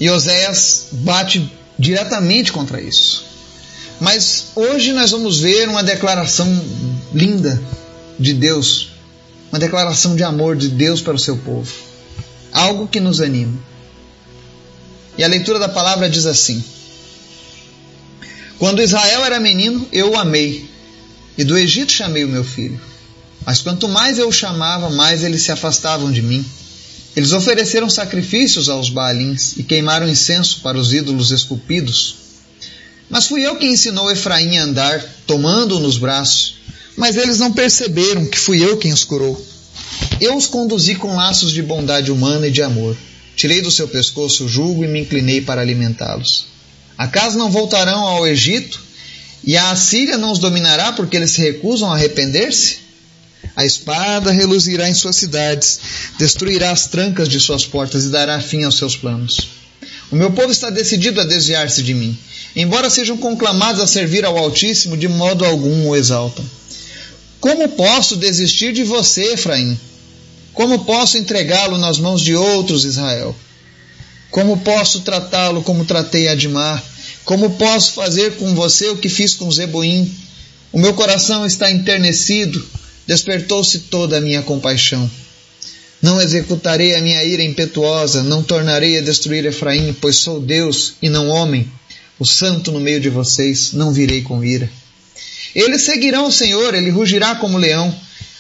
E 0.04 0.10
Oséias 0.10 0.88
bate 0.92 1.50
diretamente 1.80 2.52
contra 2.52 2.82
isso. 2.82 3.24
Mas 4.02 4.48
hoje 4.54 4.92
nós 4.92 5.12
vamos 5.12 5.40
ver 5.40 5.70
uma 5.70 5.82
declaração 5.82 6.46
linda 7.14 7.58
de 8.20 8.34
Deus, 8.34 8.90
uma 9.50 9.58
declaração 9.58 10.14
de 10.14 10.22
amor 10.22 10.58
de 10.58 10.68
Deus 10.68 11.00
para 11.00 11.14
o 11.14 11.18
seu 11.18 11.38
povo. 11.38 11.72
Algo 12.52 12.86
que 12.86 13.00
nos 13.00 13.22
anima. 13.22 13.58
E 15.18 15.24
a 15.24 15.28
leitura 15.30 15.58
da 15.58 15.70
palavra 15.70 16.10
diz 16.10 16.26
assim: 16.26 16.62
quando 18.60 18.82
Israel 18.82 19.24
era 19.24 19.40
menino, 19.40 19.88
eu 19.90 20.12
o 20.12 20.18
amei, 20.18 20.70
e 21.38 21.46
do 21.46 21.58
Egito 21.58 21.94
chamei 21.94 22.26
o 22.26 22.30
meu 22.30 22.44
filho. 22.44 22.78
Mas 23.46 23.62
quanto 23.62 23.88
mais 23.88 24.18
eu 24.18 24.28
o 24.28 24.34
chamava, 24.34 24.90
mais 24.90 25.24
eles 25.24 25.44
se 25.44 25.52
afastavam 25.54 26.12
de 26.12 26.22
mim. 26.22 26.46
Eles 27.16 27.32
ofereceram 27.32 27.90
sacrifícios 27.90 28.70
aos 28.70 28.90
Baalins 28.90 29.56
e 29.58 29.64
queimaram 29.64 30.10
incenso 30.10 30.62
para 30.62 30.78
os 30.78 30.94
ídolos 30.94 31.32
esculpidos. 31.32 32.16
Mas 33.10 33.28
fui 33.28 33.46
eu 33.46 33.56
quem 33.56 33.74
ensinou 33.74 34.12
Efraim 34.12 34.58
a 34.58 34.64
andar, 34.64 35.06
tomando-o 35.28 35.80
nos 35.80 35.98
braços. 35.98 36.56
Mas 36.98 37.16
eles 37.16 37.40
não 37.40 37.52
perceberam 37.52 38.26
que 38.26 38.38
fui 38.38 38.64
eu 38.64 38.78
quem 38.78 38.92
os 38.92 39.04
curou. 39.04 39.40
Eu 40.20 40.36
os 40.36 40.48
conduzi 40.48 40.96
com 40.96 41.16
laços 41.16 41.52
de 41.52 41.62
bondade 41.62 42.12
humana 42.12 42.48
e 42.48 42.52
de 42.52 42.64
amor. 42.64 42.98
Tirei 43.36 43.62
do 43.62 43.72
seu 43.72 43.88
pescoço 43.88 44.46
o 44.46 44.50
jugo 44.50 44.84
e 44.84 44.88
me 44.88 45.02
inclinei 45.02 45.42
para 45.42 45.62
alimentá-los. 45.62 46.46
Acaso 46.98 47.38
não 47.38 47.52
voltarão 47.52 48.00
ao 48.00 48.28
Egito 48.28 48.80
e 49.44 49.58
a 49.58 49.72
Assíria 49.72 50.18
não 50.18 50.32
os 50.32 50.40
dominará 50.40 50.94
porque 50.94 51.18
eles 51.18 51.32
se 51.32 51.42
recusam 51.42 51.92
a 51.92 51.96
arrepender-se? 51.96 52.83
A 53.56 53.66
espada 53.66 54.32
reluzirá 54.32 54.90
em 54.90 54.94
suas 54.94 55.16
cidades, 55.16 55.80
destruirá 56.18 56.72
as 56.72 56.88
trancas 56.88 57.30
de 57.30 57.40
suas 57.40 57.66
portas 57.66 58.06
e 58.06 58.10
dará 58.10 58.40
fim 58.42 58.64
aos 58.64 58.78
seus 58.78 58.96
planos. 58.96 59.50
O 60.12 60.16
meu 60.16 60.32
povo 60.32 60.52
está 60.52 60.70
decidido 60.70 61.20
a 61.22 61.26
desviar-se 61.26 61.82
de 61.84 61.94
mim. 61.94 62.18
Embora 62.56 62.90
sejam 62.90 63.18
conclamados 63.18 63.82
a 63.82 63.88
servir 63.88 64.26
ao 64.26 64.38
Altíssimo, 64.38 64.96
de 64.96 65.08
modo 65.08 65.44
algum 65.44 65.88
o 65.88 65.96
exaltam. 65.96 66.46
Como 67.40 67.68
posso 67.70 68.16
desistir 68.16 68.74
de 68.74 68.84
você, 68.84 69.34
Efraim? 69.34 69.78
Como 70.54 70.86
posso 70.86 71.18
entregá-lo 71.18 71.78
nas 71.78 71.98
mãos 71.98 72.22
de 72.22 72.36
outros, 72.36 72.86
Israel? 72.86 73.36
Como 74.30 74.58
posso 74.58 75.02
tratá-lo 75.02 75.64
como 75.64 75.84
tratei 75.84 76.28
Admar? 76.28 76.82
Como 77.26 77.52
posso 77.52 77.94
fazer 77.94 78.36
com 78.38 78.54
você 78.54 78.90
o 78.90 78.98
que 78.98 79.10
fiz 79.10 79.34
com 79.34 79.52
Zeboim? 79.52 80.12
O 80.72 80.80
meu 80.80 80.94
coração 80.94 81.46
está 81.46 81.72
enternecido, 81.72 82.64
despertou-se 83.08 83.80
toda 83.80 84.18
a 84.18 84.22
minha 84.22 84.42
compaixão. 84.42 85.10
Não 86.02 86.22
executarei 86.22 86.96
a 86.96 87.02
minha 87.02 87.24
ira 87.24 87.44
impetuosa, 87.44 88.24
não 88.24 88.44
tornarei 88.44 88.98
a 88.98 89.02
destruir 89.02 89.46
Efraim, 89.46 89.96
pois 90.02 90.18
sou 90.18 90.40
Deus 90.40 90.96
e 91.02 91.08
não 91.08 91.30
homem, 91.30 91.72
o 92.20 92.26
santo 92.26 92.72
no 92.72 92.80
meio 92.80 93.00
de 93.00 93.10
vocês, 93.10 93.72
não 93.74 93.94
virei 93.94 94.22
com 94.22 94.44
ira. 94.44 94.70
Eles 95.56 95.84
seguirão 95.84 96.28
o 96.28 96.32
Senhor, 96.32 96.74
ele 96.74 96.90
rugirá 96.90 97.36
como 97.36 97.58
leão. 97.58 97.94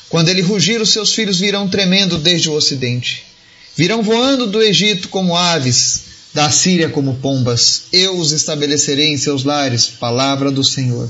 Quando 0.10 0.29
ele 0.29 0.41
rugir, 0.41 0.82
os 0.82 0.91
seus 0.91 1.13
filhos 1.13 1.39
virão 1.39 1.67
tremendo 1.67 2.17
desde 2.17 2.50
o 2.50 2.53
ocidente. 2.53 3.24
Virão 3.75 4.03
voando 4.03 4.46
do 4.46 4.62
Egito 4.62 5.10
como 5.10 5.36
aves, 5.36 6.01
da 6.34 6.50
Síria 6.50 6.89
como 6.89 7.15
pombas. 7.15 7.84
Eu 7.91 8.17
os 8.17 8.32
estabelecerei 8.32 9.08
em 9.08 9.17
seus 9.17 9.43
lares, 9.43 9.88
palavra 9.88 10.51
do 10.51 10.63
Senhor. 10.63 11.10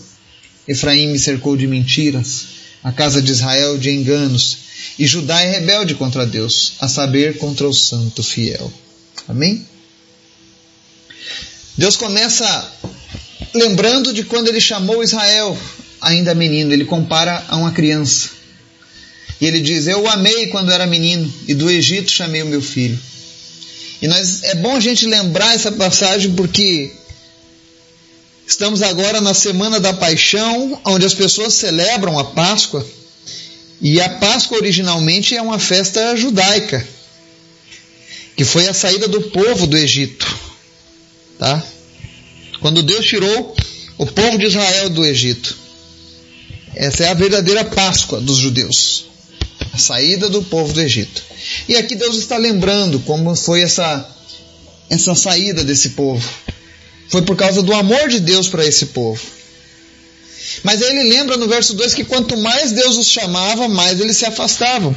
Efraim 0.67 1.07
me 1.07 1.19
cercou 1.19 1.57
de 1.57 1.67
mentiras, 1.67 2.45
a 2.83 2.91
casa 2.91 3.21
de 3.21 3.31
Israel 3.31 3.77
de 3.77 3.89
enganos, 3.89 4.57
e 4.99 5.07
Judá 5.07 5.41
é 5.41 5.51
rebelde 5.51 5.95
contra 5.95 6.25
Deus, 6.25 6.73
a 6.79 6.87
saber, 6.87 7.37
contra 7.37 7.67
o 7.67 7.73
santo 7.73 8.21
fiel. 8.21 8.71
Amém? 9.27 9.65
Deus 11.77 11.95
começa 11.95 12.71
lembrando 13.53 14.13
de 14.13 14.23
quando 14.23 14.47
ele 14.47 14.59
chamou 14.59 15.03
Israel, 15.03 15.57
ainda 16.01 16.35
menino, 16.35 16.73
ele 16.73 16.85
compara 16.85 17.43
a 17.47 17.55
uma 17.57 17.71
criança. 17.71 18.29
E 19.39 19.45
ele 19.45 19.61
diz: 19.61 19.87
Eu 19.87 20.03
o 20.03 20.09
amei 20.09 20.47
quando 20.47 20.71
era 20.71 20.85
menino, 20.85 21.31
e 21.47 21.53
do 21.53 21.69
Egito 21.69 22.11
chamei 22.11 22.41
o 22.41 22.47
meu 22.47 22.61
filho. 22.61 22.99
E 24.01 24.07
nós, 24.07 24.43
é 24.43 24.55
bom 24.55 24.75
a 24.75 24.79
gente 24.79 25.05
lembrar 25.05 25.55
essa 25.55 25.71
passagem 25.71 26.33
porque 26.33 26.91
estamos 28.47 28.81
agora 28.81 29.21
na 29.21 29.33
semana 29.33 29.79
da 29.79 29.93
paixão, 29.93 30.79
onde 30.85 31.05
as 31.05 31.13
pessoas 31.13 31.53
celebram 31.53 32.17
a 32.19 32.25
Páscoa. 32.25 32.85
E 33.81 34.00
a 34.00 34.09
Páscoa 34.09 34.57
originalmente 34.57 35.35
é 35.35 35.41
uma 35.41 35.59
festa 35.59 36.15
judaica, 36.15 36.88
que 38.35 38.45
foi 38.45 38.67
a 38.67 38.73
saída 38.73 39.07
do 39.07 39.21
povo 39.21 39.67
do 39.67 39.77
Egito. 39.77 40.27
Tá? 41.38 41.63
Quando 42.62 42.83
Deus 42.83 43.05
tirou 43.05 43.55
o 43.97 44.05
povo 44.05 44.38
de 44.38 44.45
Israel 44.45 44.89
do 44.89 45.05
Egito. 45.05 45.57
Essa 46.75 47.03
é 47.03 47.09
a 47.09 47.13
verdadeira 47.13 47.65
Páscoa 47.65 48.19
dos 48.19 48.38
judeus 48.38 49.13
a 49.73 49.77
saída 49.77 50.29
do 50.29 50.43
povo 50.43 50.71
do 50.71 50.81
Egito. 50.81 51.23
E 51.67 51.75
aqui 51.75 51.95
Deus 51.95 52.17
está 52.17 52.38
lembrando 52.38 53.00
como 53.00 53.35
foi 53.35 53.62
essa, 53.62 54.07
essa 54.89 55.15
saída 55.15 55.63
desse 55.63 55.89
povo. 55.89 56.27
Foi 57.10 57.22
por 57.22 57.36
causa 57.36 57.62
do 57.62 57.74
amor 57.74 58.10
de 58.10 58.19
Deus 58.19 58.48
para 58.48 58.65
esse 58.65 58.88
povo. 58.88 59.22
Mas 60.63 60.81
aí 60.81 60.89
ele 60.89 61.10
lembra 61.10 61.38
no 61.38 61.48
verso 61.48 61.74
2 61.74 61.93
que 61.93 62.03
quanto 62.03 62.38
mais 62.38 62.72
Deus 62.72 62.98
os 62.98 63.07
chamava, 63.07 63.67
mais 63.67 64.00
eles 64.00 64.17
se 64.17 64.25
afastavam. 64.25 64.95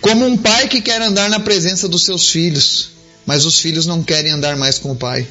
Como 0.00 0.26
um 0.26 0.36
pai 0.36 0.68
que 0.68 0.80
quer 0.80 1.00
andar 1.02 1.28
na 1.28 1.40
presença 1.40 1.88
dos 1.88 2.04
seus 2.04 2.30
filhos, 2.30 2.90
mas 3.26 3.44
os 3.44 3.58
filhos 3.58 3.86
não 3.86 4.02
querem 4.02 4.32
andar 4.32 4.56
mais 4.56 4.78
com 4.78 4.92
o 4.92 4.96
pai. 4.96 5.26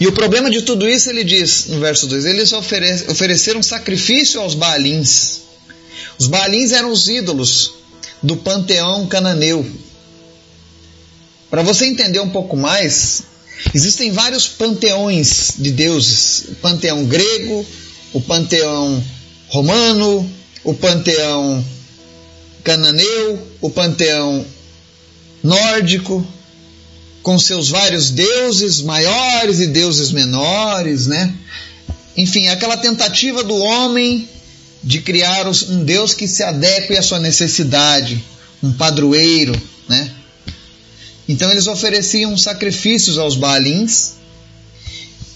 E 0.00 0.06
o 0.06 0.12
problema 0.12 0.50
de 0.50 0.62
tudo 0.62 0.88
isso, 0.88 1.10
ele 1.10 1.24
diz 1.24 1.66
no 1.66 1.80
verso 1.80 2.06
2: 2.06 2.24
eles 2.24 2.52
ofereceram 2.52 3.62
sacrifício 3.62 4.40
aos 4.40 4.54
Baalins. 4.54 5.40
Os 6.18 6.26
Baalins 6.26 6.72
eram 6.72 6.90
os 6.90 7.08
ídolos 7.08 7.74
do 8.22 8.36
panteão 8.36 9.06
cananeu. 9.06 9.66
Para 11.50 11.62
você 11.62 11.86
entender 11.86 12.20
um 12.20 12.30
pouco 12.30 12.56
mais, 12.56 13.22
existem 13.74 14.10
vários 14.10 14.48
panteões 14.48 15.54
de 15.58 15.70
deuses: 15.70 16.44
o 16.50 16.54
panteão 16.56 17.04
grego, 17.04 17.64
o 18.12 18.20
panteão 18.20 19.02
romano, 19.48 20.28
o 20.64 20.74
panteão 20.74 21.64
cananeu, 22.64 23.46
o 23.60 23.70
panteão 23.70 24.44
nórdico, 25.42 26.26
com 27.22 27.38
seus 27.38 27.68
vários 27.68 28.10
deuses 28.10 28.80
maiores 28.82 29.60
e 29.60 29.68
deuses 29.68 30.10
menores, 30.10 31.06
né? 31.06 31.32
Enfim, 32.16 32.48
aquela 32.48 32.76
tentativa 32.76 33.44
do 33.44 33.56
homem 33.56 34.28
de 34.82 35.00
criar 35.00 35.46
um 35.48 35.84
Deus 35.84 36.14
que 36.14 36.26
se 36.26 36.42
adeque 36.42 36.96
à 36.96 37.02
sua 37.02 37.18
necessidade, 37.20 38.24
um 38.62 38.72
padroeiro, 38.72 39.60
né? 39.88 40.15
Então 41.28 41.50
eles 41.50 41.66
ofereciam 41.66 42.36
sacrifícios 42.36 43.18
aos 43.18 43.36
Baalins 43.36 44.12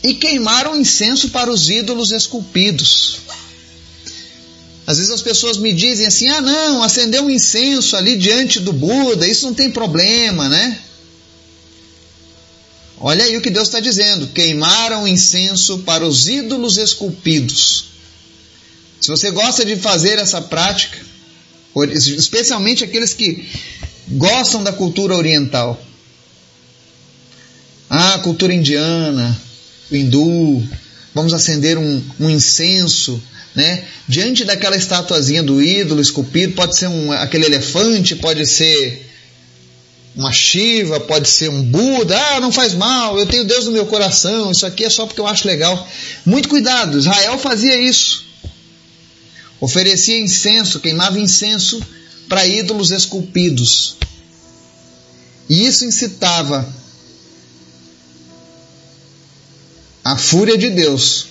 e 0.02 0.14
queimaram 0.14 0.78
incenso 0.78 1.30
para 1.30 1.50
os 1.50 1.68
ídolos 1.68 2.12
esculpidos. 2.12 3.18
Às 4.86 4.98
vezes 4.98 5.12
as 5.12 5.22
pessoas 5.22 5.56
me 5.56 5.72
dizem 5.72 6.06
assim: 6.06 6.28
ah, 6.28 6.40
não, 6.40 6.82
acender 6.82 7.20
um 7.20 7.30
incenso 7.30 7.96
ali 7.96 8.16
diante 8.16 8.60
do 8.60 8.72
Buda, 8.72 9.26
isso 9.26 9.46
não 9.46 9.54
tem 9.54 9.70
problema, 9.70 10.48
né? 10.48 10.80
Olha 12.98 13.24
aí 13.24 13.36
o 13.36 13.40
que 13.40 13.50
Deus 13.50 13.68
está 13.68 13.80
dizendo: 13.80 14.28
queimaram 14.28 15.06
incenso 15.06 15.78
para 15.80 16.06
os 16.06 16.28
ídolos 16.28 16.76
esculpidos. 16.76 17.86
Se 19.00 19.08
você 19.08 19.30
gosta 19.30 19.64
de 19.64 19.76
fazer 19.76 20.18
essa 20.18 20.42
prática, 20.42 20.98
especialmente 21.94 22.84
aqueles 22.84 23.14
que 23.14 23.48
gostam 24.10 24.62
da 24.62 24.72
cultura 24.72 25.14
oriental, 25.14 25.80
ah, 27.88 28.18
cultura 28.22 28.52
indiana, 28.52 29.36
hindu, 29.90 30.62
vamos 31.14 31.32
acender 31.32 31.76
um, 31.76 32.02
um 32.18 32.30
incenso 32.30 33.20
né? 33.54 33.84
Diante 34.06 34.44
daquela 34.44 34.76
estatuazinha 34.76 35.42
do 35.42 35.62
ídolo 35.62 36.00
esculpido, 36.00 36.54
pode 36.54 36.76
ser 36.76 36.88
um, 36.88 37.12
aquele 37.12 37.46
elefante, 37.46 38.14
pode 38.16 38.46
ser 38.46 39.08
uma 40.14 40.32
Shiva, 40.32 41.00
pode 41.00 41.28
ser 41.28 41.48
um 41.50 41.62
Buda, 41.62 42.16
ah, 42.16 42.40
não 42.40 42.52
faz 42.52 42.74
mal, 42.74 43.18
eu 43.18 43.26
tenho 43.26 43.44
Deus 43.44 43.66
no 43.66 43.72
meu 43.72 43.86
coração, 43.86 44.50
isso 44.50 44.66
aqui 44.66 44.84
é 44.84 44.90
só 44.90 45.06
porque 45.06 45.20
eu 45.20 45.26
acho 45.26 45.46
legal. 45.46 45.88
Muito 46.24 46.48
cuidado, 46.48 46.98
Israel 46.98 47.38
fazia 47.38 47.76
isso. 47.80 48.24
Oferecia 49.60 50.18
incenso, 50.18 50.80
queimava 50.80 51.18
incenso 51.18 51.80
para 52.30 52.46
ídolos 52.46 52.92
esculpidos. 52.92 53.96
E 55.48 55.66
isso 55.66 55.84
incitava 55.84 56.64
a 60.04 60.16
fúria 60.16 60.56
de 60.56 60.70
Deus 60.70 61.26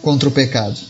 contra 0.00 0.26
o 0.26 0.32
pecado. 0.32 0.80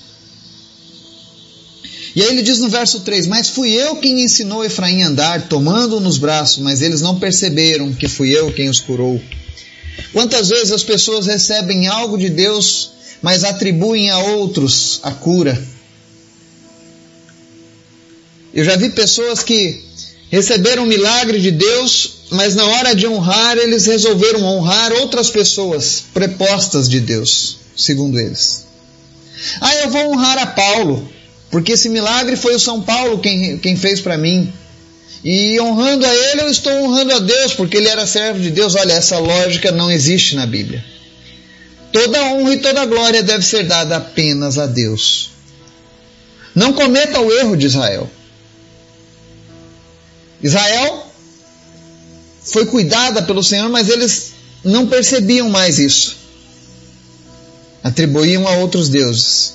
E 2.14 2.22
aí 2.22 2.28
ele 2.28 2.42
diz 2.42 2.60
no 2.60 2.68
verso 2.68 3.00
3: 3.00 3.26
Mas 3.26 3.48
fui 3.48 3.72
eu 3.72 3.96
quem 3.96 4.22
ensinou 4.22 4.64
Efraim 4.64 5.02
a 5.02 5.08
andar, 5.08 5.48
tomando-o 5.48 6.00
nos 6.00 6.16
braços, 6.16 6.58
mas 6.58 6.80
eles 6.80 7.00
não 7.00 7.18
perceberam 7.18 7.92
que 7.92 8.06
fui 8.06 8.30
eu 8.30 8.52
quem 8.52 8.68
os 8.68 8.78
curou. 8.78 9.20
Quantas 10.12 10.50
vezes 10.50 10.70
as 10.70 10.84
pessoas 10.84 11.26
recebem 11.26 11.88
algo 11.88 12.16
de 12.16 12.28
Deus, 12.28 12.92
mas 13.20 13.42
atribuem 13.42 14.08
a 14.08 14.18
outros 14.18 15.00
a 15.02 15.10
cura? 15.10 15.60
Eu 18.52 18.64
já 18.64 18.76
vi 18.76 18.90
pessoas 18.90 19.42
que 19.42 19.82
receberam 20.30 20.84
um 20.84 20.86
milagre 20.86 21.40
de 21.40 21.50
Deus, 21.50 22.12
mas 22.30 22.54
na 22.54 22.64
hora 22.64 22.94
de 22.94 23.06
honrar, 23.06 23.56
eles 23.58 23.86
resolveram 23.86 24.42
honrar 24.44 24.92
outras 24.92 25.30
pessoas 25.30 26.04
prepostas 26.12 26.88
de 26.88 27.00
Deus, 27.00 27.58
segundo 27.76 28.18
eles. 28.18 28.66
Ah, 29.60 29.74
eu 29.76 29.90
vou 29.90 30.12
honrar 30.12 30.38
a 30.38 30.46
Paulo. 30.46 31.08
Porque 31.50 31.72
esse 31.72 31.88
milagre 31.88 32.36
foi 32.36 32.54
o 32.54 32.60
São 32.60 32.80
Paulo 32.80 33.18
quem, 33.18 33.58
quem 33.58 33.76
fez 33.76 34.00
para 34.00 34.16
mim. 34.16 34.52
E 35.24 35.60
honrando 35.60 36.06
a 36.06 36.14
ele, 36.14 36.42
eu 36.42 36.48
estou 36.48 36.72
honrando 36.72 37.12
a 37.12 37.18
Deus, 37.18 37.52
porque 37.54 37.76
ele 37.76 37.88
era 37.88 38.06
servo 38.06 38.40
de 38.40 38.50
Deus. 38.50 38.74
Olha, 38.74 38.92
essa 38.92 39.18
lógica 39.18 39.72
não 39.72 39.90
existe 39.90 40.36
na 40.36 40.46
Bíblia. 40.46 40.84
Toda 41.92 42.22
honra 42.32 42.54
e 42.54 42.58
toda 42.58 42.86
glória 42.86 43.22
deve 43.22 43.44
ser 43.44 43.64
dada 43.64 43.96
apenas 43.96 44.58
a 44.58 44.66
Deus. 44.66 45.30
Não 46.54 46.72
cometa 46.72 47.20
o 47.20 47.32
erro 47.32 47.56
de 47.56 47.66
Israel. 47.66 48.08
Israel 50.42 51.06
foi 52.42 52.66
cuidada 52.66 53.22
pelo 53.22 53.42
Senhor, 53.42 53.68
mas 53.68 53.88
eles 53.88 54.32
não 54.64 54.86
percebiam 54.86 55.48
mais 55.48 55.78
isso. 55.78 56.16
Atribuíam 57.82 58.46
a 58.46 58.52
outros 58.52 58.88
deuses. 58.88 59.54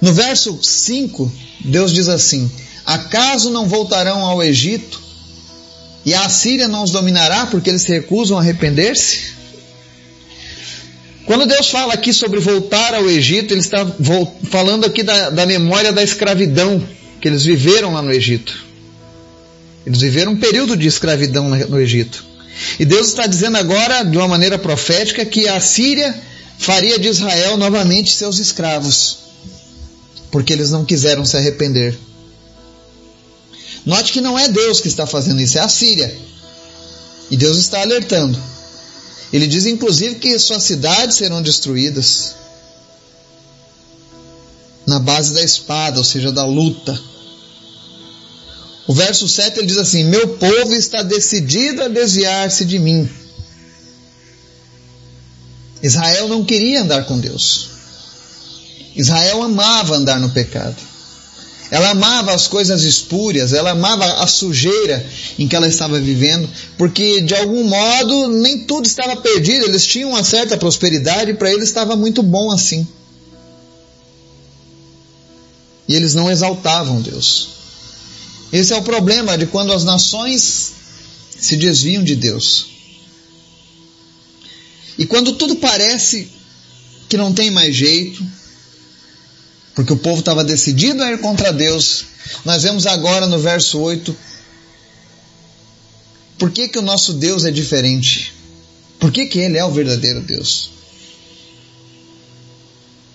No 0.00 0.12
verso 0.12 0.58
5, 0.60 1.32
Deus 1.60 1.92
diz 1.92 2.08
assim: 2.08 2.50
Acaso 2.84 3.50
não 3.50 3.68
voltarão 3.68 4.24
ao 4.24 4.42
Egito 4.42 5.00
e 6.04 6.12
a 6.14 6.24
Assíria 6.24 6.66
não 6.66 6.82
os 6.82 6.90
dominará 6.90 7.46
porque 7.46 7.70
eles 7.70 7.82
se 7.82 7.92
recusam 7.92 8.36
a 8.36 8.40
arrepender-se? 8.40 9.32
Quando 11.24 11.46
Deus 11.46 11.68
fala 11.68 11.94
aqui 11.94 12.12
sobre 12.12 12.40
voltar 12.40 12.94
ao 12.94 13.08
Egito, 13.08 13.54
Ele 13.54 13.60
está 13.60 13.86
falando 14.50 14.84
aqui 14.84 15.04
da, 15.04 15.30
da 15.30 15.46
memória 15.46 15.92
da 15.92 16.02
escravidão 16.02 16.82
que 17.20 17.28
eles 17.28 17.44
viveram 17.44 17.92
lá 17.92 18.02
no 18.02 18.12
Egito. 18.12 18.71
Eles 19.84 20.00
viveram 20.00 20.32
um 20.32 20.36
período 20.36 20.76
de 20.76 20.86
escravidão 20.86 21.48
no 21.48 21.80
Egito. 21.80 22.24
E 22.78 22.84
Deus 22.84 23.08
está 23.08 23.26
dizendo 23.26 23.56
agora, 23.56 24.02
de 24.04 24.16
uma 24.16 24.28
maneira 24.28 24.58
profética, 24.58 25.24
que 25.24 25.48
a 25.48 25.60
Síria 25.60 26.14
faria 26.58 26.98
de 26.98 27.08
Israel 27.08 27.56
novamente 27.56 28.12
seus 28.12 28.38
escravos 28.38 29.22
porque 30.32 30.54
eles 30.54 30.70
não 30.70 30.84
quiseram 30.84 31.24
se 31.26 31.36
arrepender. 31.36 31.96
Note 33.84 34.12
que 34.12 34.20
não 34.20 34.36
é 34.36 34.48
Deus 34.48 34.80
que 34.80 34.88
está 34.88 35.06
fazendo 35.06 35.40
isso, 35.42 35.58
é 35.58 35.60
a 35.60 35.68
Síria. 35.68 36.12
E 37.30 37.36
Deus 37.36 37.58
está 37.58 37.82
alertando. 37.82 38.42
Ele 39.30 39.46
diz 39.46 39.66
inclusive 39.66 40.16
que 40.16 40.38
suas 40.38 40.62
cidades 40.62 41.16
serão 41.18 41.42
destruídas 41.42 42.34
na 44.86 44.98
base 44.98 45.34
da 45.34 45.42
espada, 45.42 45.98
ou 45.98 46.04
seja, 46.04 46.32
da 46.32 46.44
luta. 46.44 46.98
O 48.86 48.94
verso 48.94 49.28
7 49.28 49.58
ele 49.58 49.66
diz 49.66 49.78
assim: 49.78 50.04
Meu 50.04 50.28
povo 50.28 50.74
está 50.74 51.02
decidido 51.02 51.82
a 51.82 51.88
desviar-se 51.88 52.64
de 52.64 52.78
mim. 52.78 53.08
Israel 55.82 56.28
não 56.28 56.44
queria 56.44 56.82
andar 56.82 57.04
com 57.04 57.18
Deus. 57.18 57.70
Israel 58.94 59.42
amava 59.42 59.96
andar 59.96 60.20
no 60.20 60.30
pecado. 60.30 60.76
Ela 61.70 61.90
amava 61.90 62.34
as 62.34 62.46
coisas 62.46 62.82
espúrias, 62.82 63.54
ela 63.54 63.70
amava 63.70 64.04
a 64.22 64.26
sujeira 64.26 65.04
em 65.38 65.48
que 65.48 65.56
ela 65.56 65.66
estava 65.66 65.98
vivendo, 65.98 66.46
porque 66.76 67.22
de 67.22 67.34
algum 67.34 67.64
modo 67.64 68.28
nem 68.28 68.58
tudo 68.58 68.84
estava 68.84 69.16
perdido, 69.16 69.64
eles 69.64 69.86
tinham 69.86 70.10
uma 70.10 70.22
certa 70.22 70.58
prosperidade 70.58 71.30
e 71.30 71.34
para 71.34 71.50
eles 71.50 71.64
estava 71.68 71.96
muito 71.96 72.22
bom 72.22 72.52
assim. 72.52 72.86
E 75.88 75.96
eles 75.96 76.14
não 76.14 76.30
exaltavam 76.30 77.00
Deus. 77.00 77.61
Esse 78.52 78.72
é 78.72 78.76
o 78.76 78.82
problema 78.82 79.38
de 79.38 79.46
quando 79.46 79.72
as 79.72 79.84
nações 79.84 80.72
se 81.38 81.56
desviam 81.56 82.04
de 82.04 82.14
Deus. 82.14 82.66
E 84.98 85.06
quando 85.06 85.32
tudo 85.32 85.56
parece 85.56 86.28
que 87.08 87.16
não 87.16 87.32
tem 87.32 87.50
mais 87.50 87.74
jeito, 87.74 88.24
porque 89.74 89.92
o 89.92 89.96
povo 89.96 90.20
estava 90.20 90.44
decidido 90.44 91.02
a 91.02 91.10
ir 91.10 91.18
contra 91.18 91.52
Deus. 91.52 92.04
Nós 92.44 92.62
vemos 92.62 92.86
agora 92.86 93.26
no 93.26 93.38
verso 93.38 93.78
8 93.78 94.14
por 96.42 96.50
que, 96.50 96.66
que 96.66 96.78
o 96.80 96.82
nosso 96.82 97.12
Deus 97.12 97.44
é 97.44 97.52
diferente? 97.52 98.34
Por 98.98 99.12
que, 99.12 99.26
que 99.26 99.38
Ele 99.38 99.56
é 99.56 99.64
o 99.64 99.70
verdadeiro 99.70 100.20
Deus? 100.20 100.70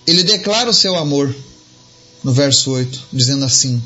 Ele 0.06 0.22
declara 0.22 0.70
o 0.70 0.72
seu 0.72 0.96
amor 0.96 1.36
no 2.24 2.32
verso 2.32 2.70
8, 2.70 3.08
dizendo 3.12 3.44
assim: 3.44 3.82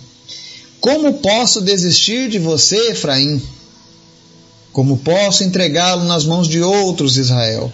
Como 0.82 1.14
posso 1.14 1.60
desistir 1.60 2.28
de 2.28 2.40
você, 2.40 2.90
Efraim? 2.90 3.40
Como 4.72 4.98
posso 4.98 5.44
entregá-lo 5.44 6.02
nas 6.02 6.24
mãos 6.24 6.48
de 6.48 6.60
outros, 6.60 7.16
Israel? 7.16 7.72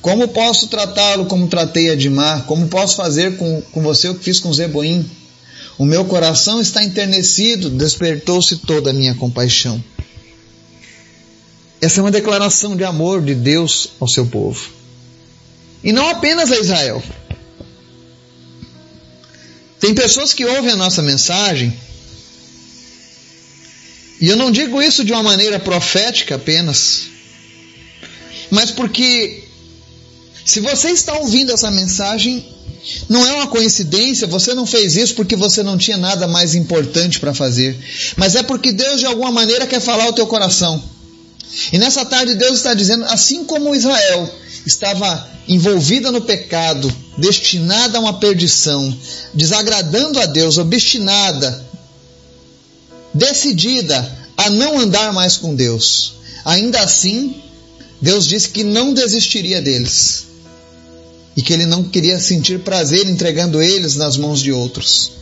Como 0.00 0.28
posso 0.28 0.68
tratá-lo 0.68 1.26
como 1.26 1.48
tratei 1.48 1.90
Admar? 1.90 2.46
Como 2.46 2.68
posso 2.68 2.94
fazer 2.94 3.36
com, 3.36 3.60
com 3.62 3.82
você 3.82 4.08
o 4.08 4.14
que 4.14 4.26
fiz 4.26 4.38
com 4.38 4.52
Zeboim? 4.52 5.04
O 5.76 5.84
meu 5.84 6.04
coração 6.04 6.60
está 6.60 6.84
enternecido, 6.84 7.68
despertou-se 7.68 8.58
toda 8.58 8.90
a 8.90 8.94
minha 8.94 9.16
compaixão. 9.16 9.82
Essa 11.80 11.98
é 11.98 12.02
uma 12.04 12.12
declaração 12.12 12.76
de 12.76 12.84
amor 12.84 13.22
de 13.22 13.34
Deus 13.34 13.88
ao 13.98 14.06
seu 14.06 14.24
povo. 14.24 14.70
E 15.82 15.92
não 15.92 16.08
apenas 16.08 16.52
a 16.52 16.60
Israel. 16.60 17.02
Tem 19.80 19.92
pessoas 19.92 20.32
que 20.32 20.46
ouvem 20.46 20.70
a 20.70 20.76
nossa 20.76 21.02
mensagem, 21.02 21.76
e 24.24 24.28
eu 24.30 24.38
não 24.38 24.50
digo 24.50 24.80
isso 24.80 25.04
de 25.04 25.12
uma 25.12 25.22
maneira 25.22 25.58
profética 25.58 26.36
apenas, 26.36 27.02
mas 28.50 28.70
porque 28.70 29.44
se 30.46 30.60
você 30.60 30.88
está 30.88 31.12
ouvindo 31.18 31.52
essa 31.52 31.70
mensagem, 31.70 32.42
não 33.06 33.26
é 33.26 33.34
uma 33.34 33.48
coincidência, 33.48 34.26
você 34.26 34.54
não 34.54 34.64
fez 34.64 34.96
isso 34.96 35.14
porque 35.14 35.36
você 35.36 35.62
não 35.62 35.76
tinha 35.76 35.98
nada 35.98 36.26
mais 36.26 36.54
importante 36.54 37.20
para 37.20 37.34
fazer, 37.34 37.76
mas 38.16 38.34
é 38.34 38.42
porque 38.42 38.72
Deus 38.72 38.98
de 38.98 39.04
alguma 39.04 39.30
maneira 39.30 39.66
quer 39.66 39.78
falar 39.78 40.04
ao 40.04 40.14
teu 40.14 40.26
coração. 40.26 40.82
E 41.70 41.76
nessa 41.76 42.02
tarde 42.06 42.34
Deus 42.34 42.56
está 42.56 42.72
dizendo, 42.72 43.04
assim 43.04 43.44
como 43.44 43.74
Israel 43.74 44.34
estava 44.64 45.28
envolvida 45.46 46.10
no 46.10 46.22
pecado, 46.22 46.90
destinada 47.18 47.98
a 47.98 48.00
uma 48.00 48.18
perdição, 48.18 48.96
desagradando 49.34 50.18
a 50.18 50.24
Deus, 50.24 50.56
obstinada, 50.56 51.73
decidida 53.14 54.10
a 54.36 54.50
não 54.50 54.78
andar 54.78 55.12
mais 55.12 55.36
com 55.36 55.54
Deus, 55.54 56.14
ainda 56.44 56.80
assim, 56.80 57.42
Deus 58.00 58.26
disse 58.26 58.48
que 58.48 58.64
não 58.64 58.92
desistiria 58.92 59.62
deles 59.62 60.26
e 61.36 61.42
que 61.42 61.52
ele 61.52 61.66
não 61.66 61.84
queria 61.84 62.18
sentir 62.18 62.60
prazer 62.60 63.06
entregando 63.06 63.62
eles 63.62 63.96
nas 63.96 64.16
mãos 64.16 64.40
de 64.40 64.52
outros. 64.52 65.12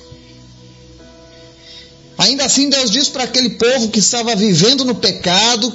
Ainda 2.19 2.45
assim, 2.45 2.69
Deus 2.69 2.91
diz 2.91 3.09
para 3.09 3.25
aquele 3.25 3.51
povo 3.51 3.89
que 3.89 3.99
estava 3.99 4.37
vivendo 4.37 4.85
no 4.85 4.95
pecado, 4.95 5.75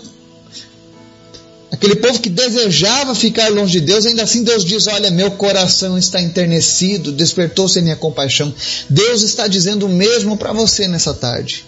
aquele 1.71 1.95
povo 1.95 2.19
que 2.19 2.29
desejava 2.29 3.15
ficar 3.15 3.49
longe 3.49 3.79
de 3.79 3.81
Deus, 3.81 4.05
ainda 4.05 4.23
assim 4.23 4.43
Deus 4.43 4.63
diz: 4.63 4.87
Olha, 4.87 5.09
meu 5.09 5.31
coração 5.31 5.97
está 5.97 6.21
enternecido, 6.21 7.11
despertou-se 7.11 7.81
minha 7.81 7.95
compaixão. 7.95 8.53
Deus 8.89 9.23
está 9.23 9.47
dizendo 9.47 9.87
o 9.87 9.89
mesmo 9.89 10.37
para 10.37 10.53
você 10.53 10.87
nessa 10.87 11.13
tarde. 11.13 11.65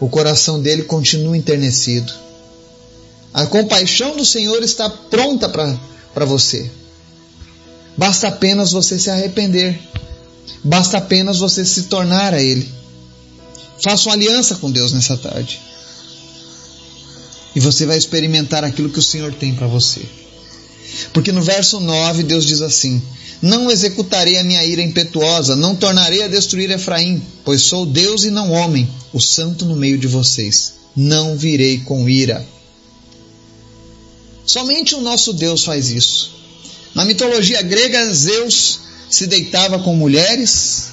O 0.00 0.08
coração 0.08 0.60
dele 0.60 0.82
continua 0.82 1.36
enternecido. 1.36 2.12
A 3.32 3.46
compaixão 3.46 4.16
do 4.16 4.24
Senhor 4.24 4.62
está 4.62 4.88
pronta 4.88 5.48
para 5.48 6.24
você. 6.24 6.70
Basta 7.96 8.28
apenas 8.28 8.72
você 8.72 8.98
se 8.98 9.10
arrepender. 9.10 9.78
Basta 10.64 10.98
apenas 10.98 11.38
você 11.38 11.64
se 11.64 11.84
tornar 11.84 12.32
a 12.32 12.42
Ele. 12.42 12.68
Faça 13.82 14.08
uma 14.08 14.14
aliança 14.14 14.56
com 14.56 14.70
Deus 14.70 14.92
nessa 14.92 15.16
tarde. 15.16 15.60
E 17.54 17.60
você 17.60 17.84
vai 17.86 17.98
experimentar 17.98 18.64
aquilo 18.64 18.90
que 18.90 18.98
o 18.98 19.02
Senhor 19.02 19.32
tem 19.34 19.54
para 19.54 19.66
você. 19.66 20.00
Porque 21.12 21.30
no 21.30 21.42
verso 21.42 21.78
9 21.78 22.22
Deus 22.22 22.44
diz 22.44 22.62
assim: 22.62 23.02
Não 23.42 23.70
executarei 23.70 24.38
a 24.38 24.44
minha 24.44 24.64
ira 24.64 24.82
impetuosa, 24.82 25.56
não 25.56 25.74
tornarei 25.74 26.22
a 26.22 26.28
destruir 26.28 26.70
Efraim, 26.70 27.22
pois 27.44 27.62
sou 27.62 27.86
Deus 27.86 28.24
e 28.24 28.30
não 28.30 28.50
homem, 28.50 28.88
o 29.12 29.20
santo 29.20 29.64
no 29.64 29.76
meio 29.76 29.98
de 29.98 30.06
vocês. 30.06 30.74
Não 30.94 31.36
virei 31.36 31.78
com 31.78 32.08
ira. 32.08 32.46
Somente 34.44 34.94
o 34.94 35.00
nosso 35.00 35.32
Deus 35.32 35.64
faz 35.64 35.90
isso. 35.90 36.32
Na 36.94 37.04
mitologia 37.04 37.62
grega, 37.62 38.12
Zeus 38.12 38.80
se 39.08 39.26
deitava 39.26 39.78
com 39.78 39.94
mulheres, 39.94 40.88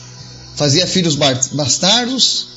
fazia 0.55 0.87
filhos 0.87 1.15
bastardos, 1.15 2.47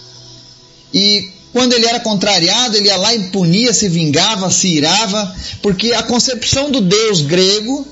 e 0.93 1.31
quando 1.53 1.73
ele 1.73 1.87
era 1.87 2.01
contrariado, 2.01 2.77
ele 2.77 2.87
ia 2.87 2.97
lá 2.97 3.15
e 3.15 3.31
punia, 3.31 3.73
se 3.73 3.89
vingava, 3.89 4.51
se 4.51 4.69
irava, 4.69 5.35
porque 5.63 5.93
a 5.93 6.03
concepção 6.03 6.71
do 6.71 6.81
deus 6.81 7.23
grego 7.23 7.87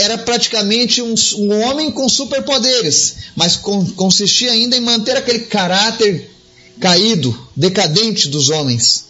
era 0.00 0.16
praticamente 0.16 1.02
um, 1.02 1.14
um 1.36 1.60
homem 1.60 1.90
com 1.90 2.08
superpoderes, 2.08 3.16
mas 3.36 3.56
com, 3.56 3.84
consistia 3.92 4.50
ainda 4.50 4.76
em 4.76 4.80
manter 4.80 5.16
aquele 5.16 5.40
caráter 5.40 6.30
caído, 6.80 7.38
decadente 7.54 8.28
dos 8.28 8.48
homens. 8.48 9.04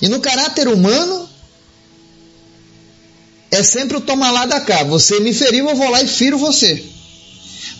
E 0.00 0.08
no 0.08 0.20
caráter 0.20 0.68
humano, 0.68 1.28
é 3.50 3.62
sempre 3.62 3.96
o 3.96 4.00
toma 4.00 4.30
lá 4.30 4.46
da 4.46 4.60
cá. 4.60 4.84
Você 4.84 5.18
me 5.18 5.32
feriu, 5.34 5.68
eu 5.68 5.74
vou 5.74 5.90
lá 5.90 6.00
e 6.00 6.06
firo 6.06 6.38
você. 6.38 6.84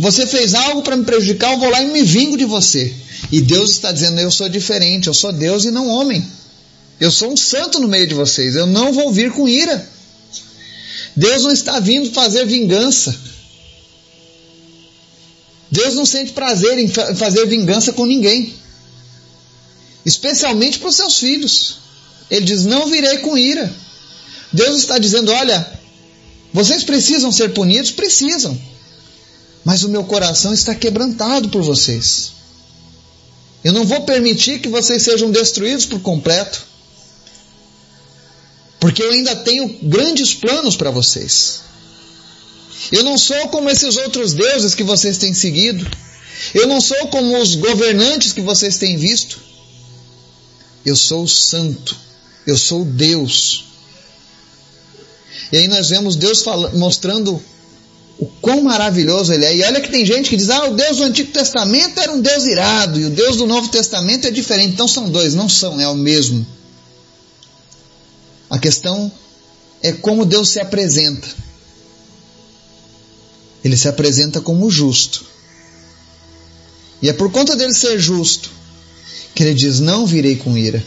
Você 0.01 0.27
fez 0.27 0.55
algo 0.55 0.83
para 0.83 0.97
me 0.97 1.05
prejudicar, 1.05 1.53
eu 1.53 1.59
vou 1.59 1.71
lá 1.71 1.83
e 1.83 1.87
me 1.87 2.03
vingo 2.03 2.37
de 2.37 2.45
você. 2.45 2.93
E 3.31 3.41
Deus 3.41 3.71
está 3.71 3.93
dizendo: 3.93 4.21
Eu 4.21 4.31
sou 4.31 4.49
diferente, 4.49 5.07
eu 5.07 5.15
sou 5.15 5.33
Deus 5.33 5.65
e 5.65 5.71
não 5.71 5.87
homem. 5.87 6.27
Eu 6.99 7.11
sou 7.11 7.33
um 7.33 7.37
santo 7.37 7.79
no 7.79 7.87
meio 7.87 8.07
de 8.07 8.15
vocês, 8.15 8.57
eu 8.57 8.67
não 8.67 8.93
vou 8.93 9.13
vir 9.13 9.31
com 9.31 9.49
ira. 9.49 9.89
Deus 11.17 11.43
não 11.45 11.53
está 11.53 11.81
vindo 11.81 12.13
fazer 12.13 12.47
vingança. 12.47 13.19
Deus 15.71 15.95
não 15.95 16.05
sente 16.05 16.33
prazer 16.33 16.79
em 16.79 16.89
fazer 16.89 17.47
vingança 17.47 17.93
com 17.93 18.05
ninguém, 18.05 18.53
especialmente 20.05 20.79
para 20.79 20.89
os 20.89 20.97
seus 20.97 21.19
filhos. 21.19 21.79
Ele 22.31 22.45
diz: 22.45 22.65
Não 22.65 22.89
virei 22.89 23.19
com 23.19 23.39
ira. 23.39 23.73
Deus 24.53 24.79
está 24.79 24.99
dizendo: 24.99 25.31
olha, 25.33 25.81
vocês 26.53 26.83
precisam 26.83 27.31
ser 27.31 27.53
punidos? 27.53 27.91
Precisam. 27.91 28.59
Mas 29.65 29.85
o 29.85 29.89
meu 29.89 30.05
coração 30.05 30.53
está 30.53 30.75
quebrantado 30.75 31.49
por 31.51 31.63
vocês. 31.63 32.33
Eu 33.63 33.73
não 33.73 33.85
vou 33.85 34.03
permitir 34.03 34.61
que 34.61 34.69
vocês 34.69 35.03
sejam 35.03 35.31
destruídos 35.31 35.87
por 35.87 36.01
completo. 36.01 36.67
Porque 38.81 39.03
eu 39.03 39.11
ainda 39.11 39.37
tenho 39.37 39.69
grandes 39.83 40.33
planos 40.35 40.75
para 40.75 40.91
vocês. 40.91 41.61
Eu 42.91 43.05
não 43.05 43.19
sou 43.19 43.49
como 43.49 43.69
esses 43.69 43.97
outros 43.99 44.33
deuses 44.33 44.75
que 44.75 44.83
vocês 44.83 45.19
têm 45.19 45.35
seguido. 45.35 45.87
Eu 46.55 46.67
não 46.67 46.81
sou 46.81 47.09
como 47.09 47.39
os 47.39 47.55
governantes 47.55 48.33
que 48.33 48.41
vocês 48.41 48.79
têm 48.79 48.97
visto. 48.97 49.39
Eu 50.85 50.97
sou 50.97 51.25
o 51.25 51.29
santo. 51.29 51.95
Eu 52.47 52.57
sou 52.57 52.85
Deus. 52.85 53.67
E 55.53 55.59
aí 55.59 55.69
nós 55.69 55.91
vemos 55.91 56.17
Deus 56.17 56.43
mostrando 56.75 57.41
o 58.19 58.27
quão 58.41 58.63
maravilhoso 58.63 59.33
ele 59.33 59.45
é. 59.45 59.57
E 59.57 59.63
olha 59.63 59.81
que 59.81 59.91
tem 59.91 60.07
gente 60.07 60.31
que 60.31 60.37
diz: 60.37 60.49
ah, 60.49 60.67
o 60.67 60.75
Deus 60.75 60.97
do 60.97 61.05
Antigo 61.05 61.33
Testamento 61.33 62.01
era 62.01 62.13
um 62.13 62.21
Deus 62.21 62.45
irado 62.47 62.99
e 62.99 63.05
o 63.05 63.11
Deus 63.11 63.37
do 63.37 63.47
Novo 63.47 63.69
Testamento 63.69 64.27
é 64.27 64.31
diferente. 64.31 64.73
Então 64.73 64.89
são 64.89 65.11
dois, 65.11 65.35
não 65.35 65.49
são, 65.49 65.79
é 65.79 65.87
o 65.87 65.95
mesmo. 65.95 66.47
A 68.51 68.59
questão 68.59 69.11
é 69.81 69.93
como 69.93 70.27
Deus 70.27 70.49
se 70.51 70.61
apresenta. 70.61 71.29
Ele 73.65 73.77
se 73.77 73.89
apresenta 73.89 74.41
como 74.41 74.69
justo. 74.69 75.25
E 77.01 77.09
é 77.09 77.13
por 77.13 77.31
conta 77.31 77.57
dele 77.57 77.73
ser 77.73 77.99
justo 77.99 78.51
que 79.35 79.45
ele 79.45 79.55
diz: 79.55 79.79
Não 79.79 80.05
virei 80.05 80.37
com 80.37 80.59
ira. 80.59 80.85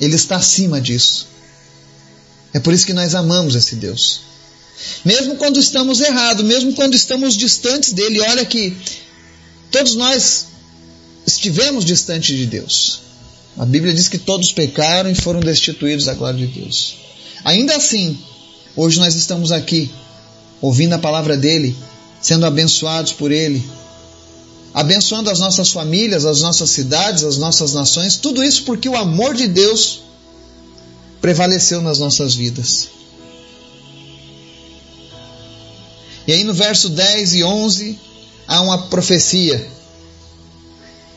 Ele 0.00 0.16
está 0.16 0.36
acima 0.36 0.80
disso. 0.80 1.28
É 2.52 2.58
por 2.58 2.72
isso 2.72 2.86
que 2.86 2.92
nós 2.92 3.14
amamos 3.14 3.54
esse 3.54 3.76
Deus. 3.76 4.20
Mesmo 5.04 5.36
quando 5.36 5.58
estamos 5.58 6.00
errados, 6.00 6.44
mesmo 6.44 6.72
quando 6.74 6.94
estamos 6.94 7.36
distantes 7.36 7.92
dele, 7.92 8.20
olha 8.20 8.44
que 8.44 8.76
todos 9.70 9.94
nós 9.96 10.46
estivemos 11.26 11.84
distantes 11.84 12.36
de 12.36 12.46
Deus. 12.46 13.07
A 13.58 13.66
Bíblia 13.66 13.92
diz 13.92 14.06
que 14.08 14.18
todos 14.18 14.52
pecaram 14.52 15.10
e 15.10 15.16
foram 15.16 15.40
destituídos 15.40 16.04
da 16.04 16.14
glória 16.14 16.46
de 16.46 16.60
Deus. 16.60 16.96
Ainda 17.44 17.74
assim, 17.74 18.16
hoje 18.76 19.00
nós 19.00 19.16
estamos 19.16 19.50
aqui, 19.50 19.90
ouvindo 20.60 20.92
a 20.92 20.98
palavra 20.98 21.36
dele, 21.36 21.76
sendo 22.22 22.46
abençoados 22.46 23.12
por 23.12 23.32
ele, 23.32 23.68
abençoando 24.72 25.28
as 25.28 25.40
nossas 25.40 25.70
famílias, 25.72 26.24
as 26.24 26.40
nossas 26.40 26.70
cidades, 26.70 27.24
as 27.24 27.36
nossas 27.36 27.72
nações, 27.72 28.16
tudo 28.16 28.44
isso 28.44 28.62
porque 28.62 28.88
o 28.88 28.96
amor 28.96 29.34
de 29.34 29.48
Deus 29.48 30.02
prevaleceu 31.20 31.82
nas 31.82 31.98
nossas 31.98 32.34
vidas. 32.36 32.88
E 36.28 36.32
aí 36.32 36.44
no 36.44 36.54
verso 36.54 36.90
10 36.90 37.34
e 37.34 37.42
11 37.42 37.98
há 38.46 38.60
uma 38.60 38.86
profecia. 38.86 39.77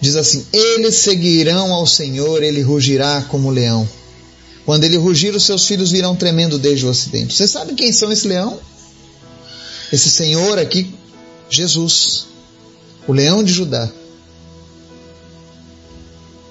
Diz 0.01 0.15
assim: 0.15 0.43
Eles 0.51 0.95
seguirão 0.95 1.71
ao 1.71 1.85
Senhor, 1.85 2.41
ele 2.41 2.61
rugirá 2.61 3.21
como 3.29 3.51
leão. 3.51 3.87
Quando 4.65 4.83
ele 4.83 4.97
rugir, 4.97 5.35
os 5.35 5.45
seus 5.45 5.65
filhos 5.65 5.91
virão 5.91 6.15
tremendo 6.15 6.57
desde 6.57 6.85
o 6.85 6.89
ocidente. 6.89 7.35
Vocês 7.35 7.51
sabem 7.51 7.75
quem 7.75 7.93
são 7.93 8.11
esse 8.11 8.27
leão? 8.27 8.59
Esse 9.93 10.09
Senhor 10.09 10.57
aqui, 10.57 10.93
Jesus, 11.49 12.25
o 13.07 13.13
leão 13.13 13.43
de 13.43 13.53
Judá. 13.53 13.89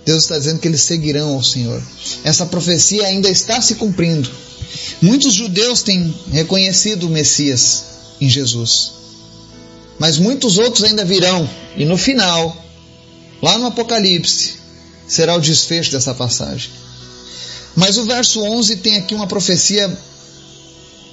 Deus 0.05 0.25
está 0.25 0.39
dizendo 0.39 0.59
que 0.59 0.69
eles 0.69 0.83
seguirão 0.83 1.35
ao 1.35 1.43
Senhor. 1.43 1.81
Essa 2.25 2.47
profecia 2.47 3.07
ainda 3.07 3.29
está 3.29 3.61
se 3.61 3.77
cumprindo. 3.77 4.31
Muitos 5.01 5.35
judeus 5.35 5.83
têm 5.83 6.15
reconhecido 6.33 7.07
o 7.07 7.11
Messias 7.11 7.85
em 8.21 8.29
Jesus. 8.29 8.93
Mas 9.99 10.19
muitos 10.19 10.59
outros 10.59 10.85
ainda 10.85 11.05
virão. 11.05 11.49
E 11.77 11.85
no 11.85 11.97
final, 11.97 12.57
lá 13.42 13.59
no 13.59 13.66
Apocalipse, 13.66 14.55
será 15.07 15.37
o 15.37 15.40
desfecho 15.40 15.92
dessa 15.92 16.14
passagem. 16.14 16.70
Mas 17.76 17.96
o 17.96 18.05
verso 18.05 18.42
11 18.42 18.76
tem 18.76 18.96
aqui 18.96 19.14
uma 19.14 19.26
profecia 19.26 19.90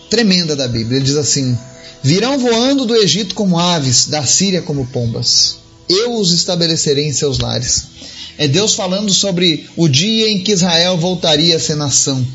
tremenda 0.09 0.55
da 0.55 0.67
Bíblia. 0.67 0.97
Ele 0.97 1.05
diz 1.05 1.17
assim: 1.17 1.57
Virão 2.03 2.37
voando 2.37 2.85
do 2.85 2.95
Egito 2.95 3.35
como 3.35 3.59
aves, 3.59 4.07
da 4.07 4.25
Síria 4.25 4.61
como 4.61 4.85
pombas. 4.87 5.57
Eu 5.87 6.15
os 6.15 6.31
estabelecerei 6.31 7.05
em 7.05 7.13
seus 7.13 7.39
lares. 7.39 7.85
É 8.37 8.47
Deus 8.47 8.73
falando 8.73 9.11
sobre 9.11 9.67
o 9.75 9.87
dia 9.87 10.29
em 10.29 10.39
que 10.39 10.51
Israel 10.51 10.97
voltaria 10.97 11.55
a 11.55 11.59
ser 11.59 11.75
nação. 11.75 12.25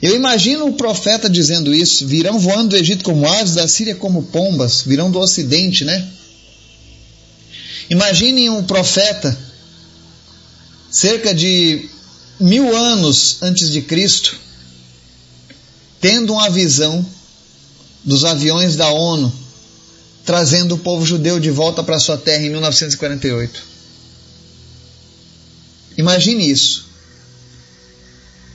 Eu 0.00 0.14
imagino 0.14 0.66
o 0.66 0.74
profeta 0.74 1.28
dizendo 1.28 1.74
isso: 1.74 2.06
virão 2.06 2.38
voando 2.38 2.70
do 2.70 2.76
Egito 2.76 3.04
como 3.04 3.28
aves, 3.28 3.54
da 3.54 3.66
Síria 3.66 3.94
como 3.94 4.24
pombas, 4.24 4.82
virão 4.82 5.10
do 5.10 5.18
ocidente, 5.18 5.84
né? 5.84 6.08
Imaginem 7.90 8.48
um 8.48 8.62
profeta, 8.62 9.36
cerca 10.90 11.34
de 11.34 11.90
mil 12.38 12.74
anos 12.74 13.42
antes 13.42 13.70
de 13.70 13.82
Cristo, 13.82 14.38
tendo 16.00 16.32
uma 16.32 16.48
visão 16.48 17.04
dos 18.04 18.24
aviões 18.24 18.76
da 18.76 18.88
ONU 18.88 19.30
trazendo 20.24 20.76
o 20.76 20.78
povo 20.78 21.04
judeu 21.04 21.40
de 21.40 21.50
volta 21.50 21.82
para 21.82 21.98
sua 21.98 22.16
terra 22.16 22.44
em 22.44 22.50
1948. 22.50 23.62
Imagine 25.98 26.48
isso. 26.48 26.86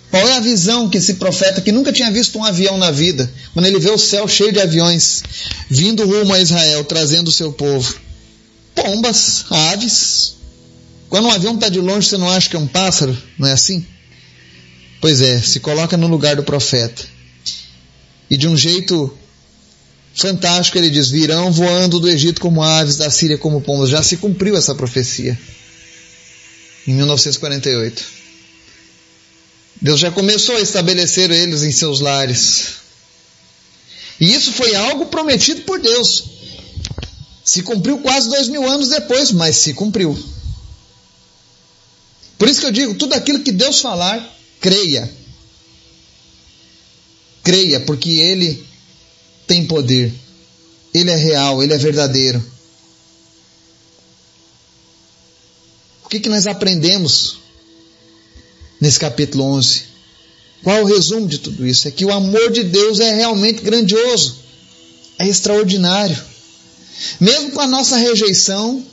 Qual 0.10 0.26
é 0.26 0.38
a 0.38 0.40
visão 0.40 0.90
que 0.90 0.98
esse 0.98 1.16
profeta, 1.16 1.60
que 1.60 1.74
nunca 1.74 1.92
tinha 1.92 2.10
visto 2.10 2.40
um 2.40 2.46
avião 2.46 2.78
na 2.78 2.92
vida, 2.92 3.30
quando 3.54 3.66
ele 3.66 3.80
vê 3.80 3.90
o 3.90 3.98
céu 3.98 4.28
cheio 4.28 4.54
de 4.54 4.62
aviões 4.62 5.24
vindo 5.70 6.06
rumo 6.06 6.34
a 6.34 6.40
Israel, 6.40 6.86
trazendo 6.86 7.28
o 7.28 7.34
seu 7.34 7.52
povo? 7.52 8.05
Pombas, 8.76 9.46
aves. 9.50 10.36
Quando 11.10 11.28
um 11.28 11.32
avião 11.32 11.56
está 11.56 11.70
de 11.70 11.80
longe, 11.80 12.08
você 12.08 12.18
não 12.18 12.30
acha 12.30 12.50
que 12.50 12.56
é 12.56 12.60
um 12.60 12.68
pássaro? 12.68 13.18
Não 13.40 13.48
é 13.48 13.54
assim? 13.54 13.86
Pois 15.00 15.22
é, 15.22 15.42
se 15.42 15.60
coloca 15.60 15.96
no 15.98 16.08
lugar 16.08 16.36
do 16.36 16.44
profeta. 16.44 17.04
E 18.30 18.38
de 18.38 18.48
um 18.48 18.58
jeito 18.58 19.16
fantástico 20.14 20.78
ele 20.78 20.90
diz: 20.90 21.10
virão 21.10 21.52
voando 21.52 22.00
do 22.00 22.10
Egito 22.10 22.42
como 22.42 22.64
aves, 22.64 22.98
da 22.98 23.10
Síria 23.10 23.38
como 23.38 23.62
pombas. 23.62 23.90
Já 23.90 24.02
se 24.02 24.18
cumpriu 24.18 24.56
essa 24.58 24.74
profecia 24.76 25.38
em 26.88 26.94
1948. 26.94 28.04
Deus 29.82 30.00
já 30.00 30.10
começou 30.10 30.56
a 30.56 30.62
estabelecer 30.62 31.30
eles 31.32 31.64
em 31.64 31.72
seus 31.72 32.00
lares. 32.00 32.76
E 34.20 34.34
isso 34.34 34.54
foi 34.54 34.74
algo 34.76 35.08
prometido 35.08 35.62
por 35.62 35.80
Deus. 35.80 36.35
Se 37.46 37.62
cumpriu 37.62 38.00
quase 38.00 38.28
dois 38.28 38.48
mil 38.50 38.68
anos 38.68 38.90
depois, 38.90 39.32
mas 39.32 39.56
se 39.58 39.74
cumpriu. 39.76 40.18
Por 42.40 42.50
isso 42.50 42.60
que 42.60 42.66
eu 42.66 42.72
digo: 42.72 42.96
tudo 42.96 43.14
aquilo 43.14 43.44
que 43.44 43.52
Deus 43.52 43.80
falar, 43.80 44.20
creia. 44.60 45.10
Creia, 47.44 47.80
porque 47.82 48.10
Ele 48.10 48.66
tem 49.46 49.68
poder. 49.68 50.12
Ele 50.92 51.12
é 51.12 51.16
real, 51.16 51.62
ele 51.62 51.74
é 51.74 51.78
verdadeiro. 51.78 52.44
O 56.04 56.10
que, 56.10 56.20
que 56.20 56.30
nós 56.30 56.48
aprendemos 56.48 57.38
nesse 58.80 59.00
capítulo 59.00 59.44
11? 59.44 59.84
Qual 60.64 60.82
o 60.82 60.86
resumo 60.86 61.28
de 61.28 61.40
tudo 61.40 61.68
isso? 61.68 61.88
É 61.88 61.92
que 61.92 62.06
o 62.06 62.14
amor 62.14 62.52
de 62.52 62.64
Deus 62.64 63.00
é 63.00 63.14
realmente 63.14 63.62
grandioso, 63.62 64.38
é 65.20 65.28
extraordinário. 65.28 66.18
Mesmo 67.20 67.52
com 67.52 67.62
a 67.62 67.68
nossa 67.68 67.98
rejeição, 67.98 68.84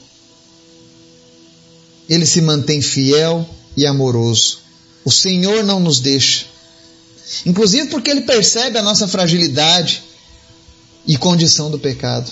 ele 2.08 2.26
se 2.26 2.40
mantém 2.40 2.80
fiel 2.80 3.48
e 3.76 3.86
amoroso. 3.86 4.58
O 5.04 5.10
Senhor 5.10 5.64
não 5.64 5.80
nos 5.80 6.00
deixa. 6.00 6.46
Inclusive 7.46 7.88
porque 7.88 8.10
ele 8.10 8.22
percebe 8.22 8.78
a 8.78 8.82
nossa 8.82 9.08
fragilidade, 9.08 10.02
e 11.06 11.16
condição 11.16 11.70
do 11.70 11.78
pecado. 11.78 12.30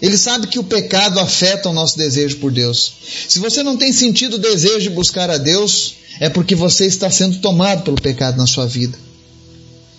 Ele 0.00 0.18
sabe 0.18 0.48
que 0.48 0.58
o 0.58 0.64
pecado 0.64 1.20
afeta 1.20 1.68
o 1.68 1.72
nosso 1.72 1.96
desejo 1.96 2.38
por 2.38 2.50
Deus. 2.50 2.92
Se 3.28 3.38
você 3.38 3.62
não 3.62 3.76
tem 3.76 3.92
sentido 3.92 4.34
o 4.34 4.38
desejo 4.38 4.80
de 4.80 4.90
buscar 4.90 5.30
a 5.30 5.38
Deus, 5.38 5.94
é 6.18 6.28
porque 6.28 6.54
você 6.54 6.86
está 6.86 7.08
sendo 7.10 7.38
tomado 7.38 7.84
pelo 7.84 8.00
pecado 8.00 8.36
na 8.36 8.46
sua 8.46 8.66
vida. 8.66 8.98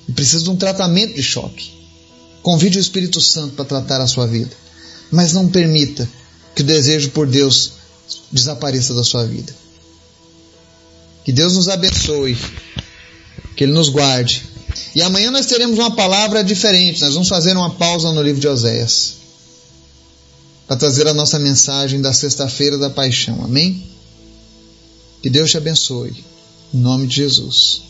E 0.08 0.12
precisa 0.12 0.43
de 0.43 0.49
um 0.49 0.58
tratamento 0.58 1.15
de 1.15 1.23
choque. 1.23 1.71
Convide 2.41 2.78
o 2.78 2.82
Espírito 2.82 3.21
Santo 3.21 3.56
para 3.56 3.63
tratar 3.63 4.02
a 4.02 4.08
sua 4.08 4.28
vida. 4.28 4.52
Mas 5.13 5.32
não 5.32 5.47
permita 5.47 6.10
que 6.56 6.62
o 6.62 6.65
desejo 6.65 7.12
por 7.12 7.28
Deus 7.28 7.73
desapareça 8.32 8.93
da 8.93 9.04
sua 9.04 9.26
vida. 9.26 9.54
Que 11.23 11.32
Deus 11.32 11.54
nos 11.54 11.69
abençoe. 11.69 12.38
Que 13.56 13.63
Ele 13.63 13.73
nos 13.73 13.89
guarde 13.89 14.54
e 14.95 15.02
amanhã 15.02 15.32
nós 15.32 15.47
teremos 15.47 15.78
uma 15.78 15.91
palavra 15.91 16.43
diferente. 16.43 17.02
Nós 17.02 17.13
vamos 17.13 17.30
fazer 17.30 17.56
uma 17.56 17.71
pausa 17.71 18.12
no 18.12 18.21
livro 18.21 18.39
de 18.39 18.47
Oséias 18.47 19.15
para 20.67 20.78
trazer 20.78 21.08
a 21.08 21.13
nossa 21.13 21.39
mensagem 21.39 22.02
da 22.02 22.13
sexta-feira 22.13 22.78
da 22.78 22.89
paixão. 22.89 23.43
Amém? 23.43 23.84
Que 25.21 25.30
Deus 25.30 25.49
te 25.49 25.58
abençoe. 25.58 26.23
Em 26.73 26.78
nome 26.78 27.08
de 27.08 27.15
Jesus. 27.15 27.82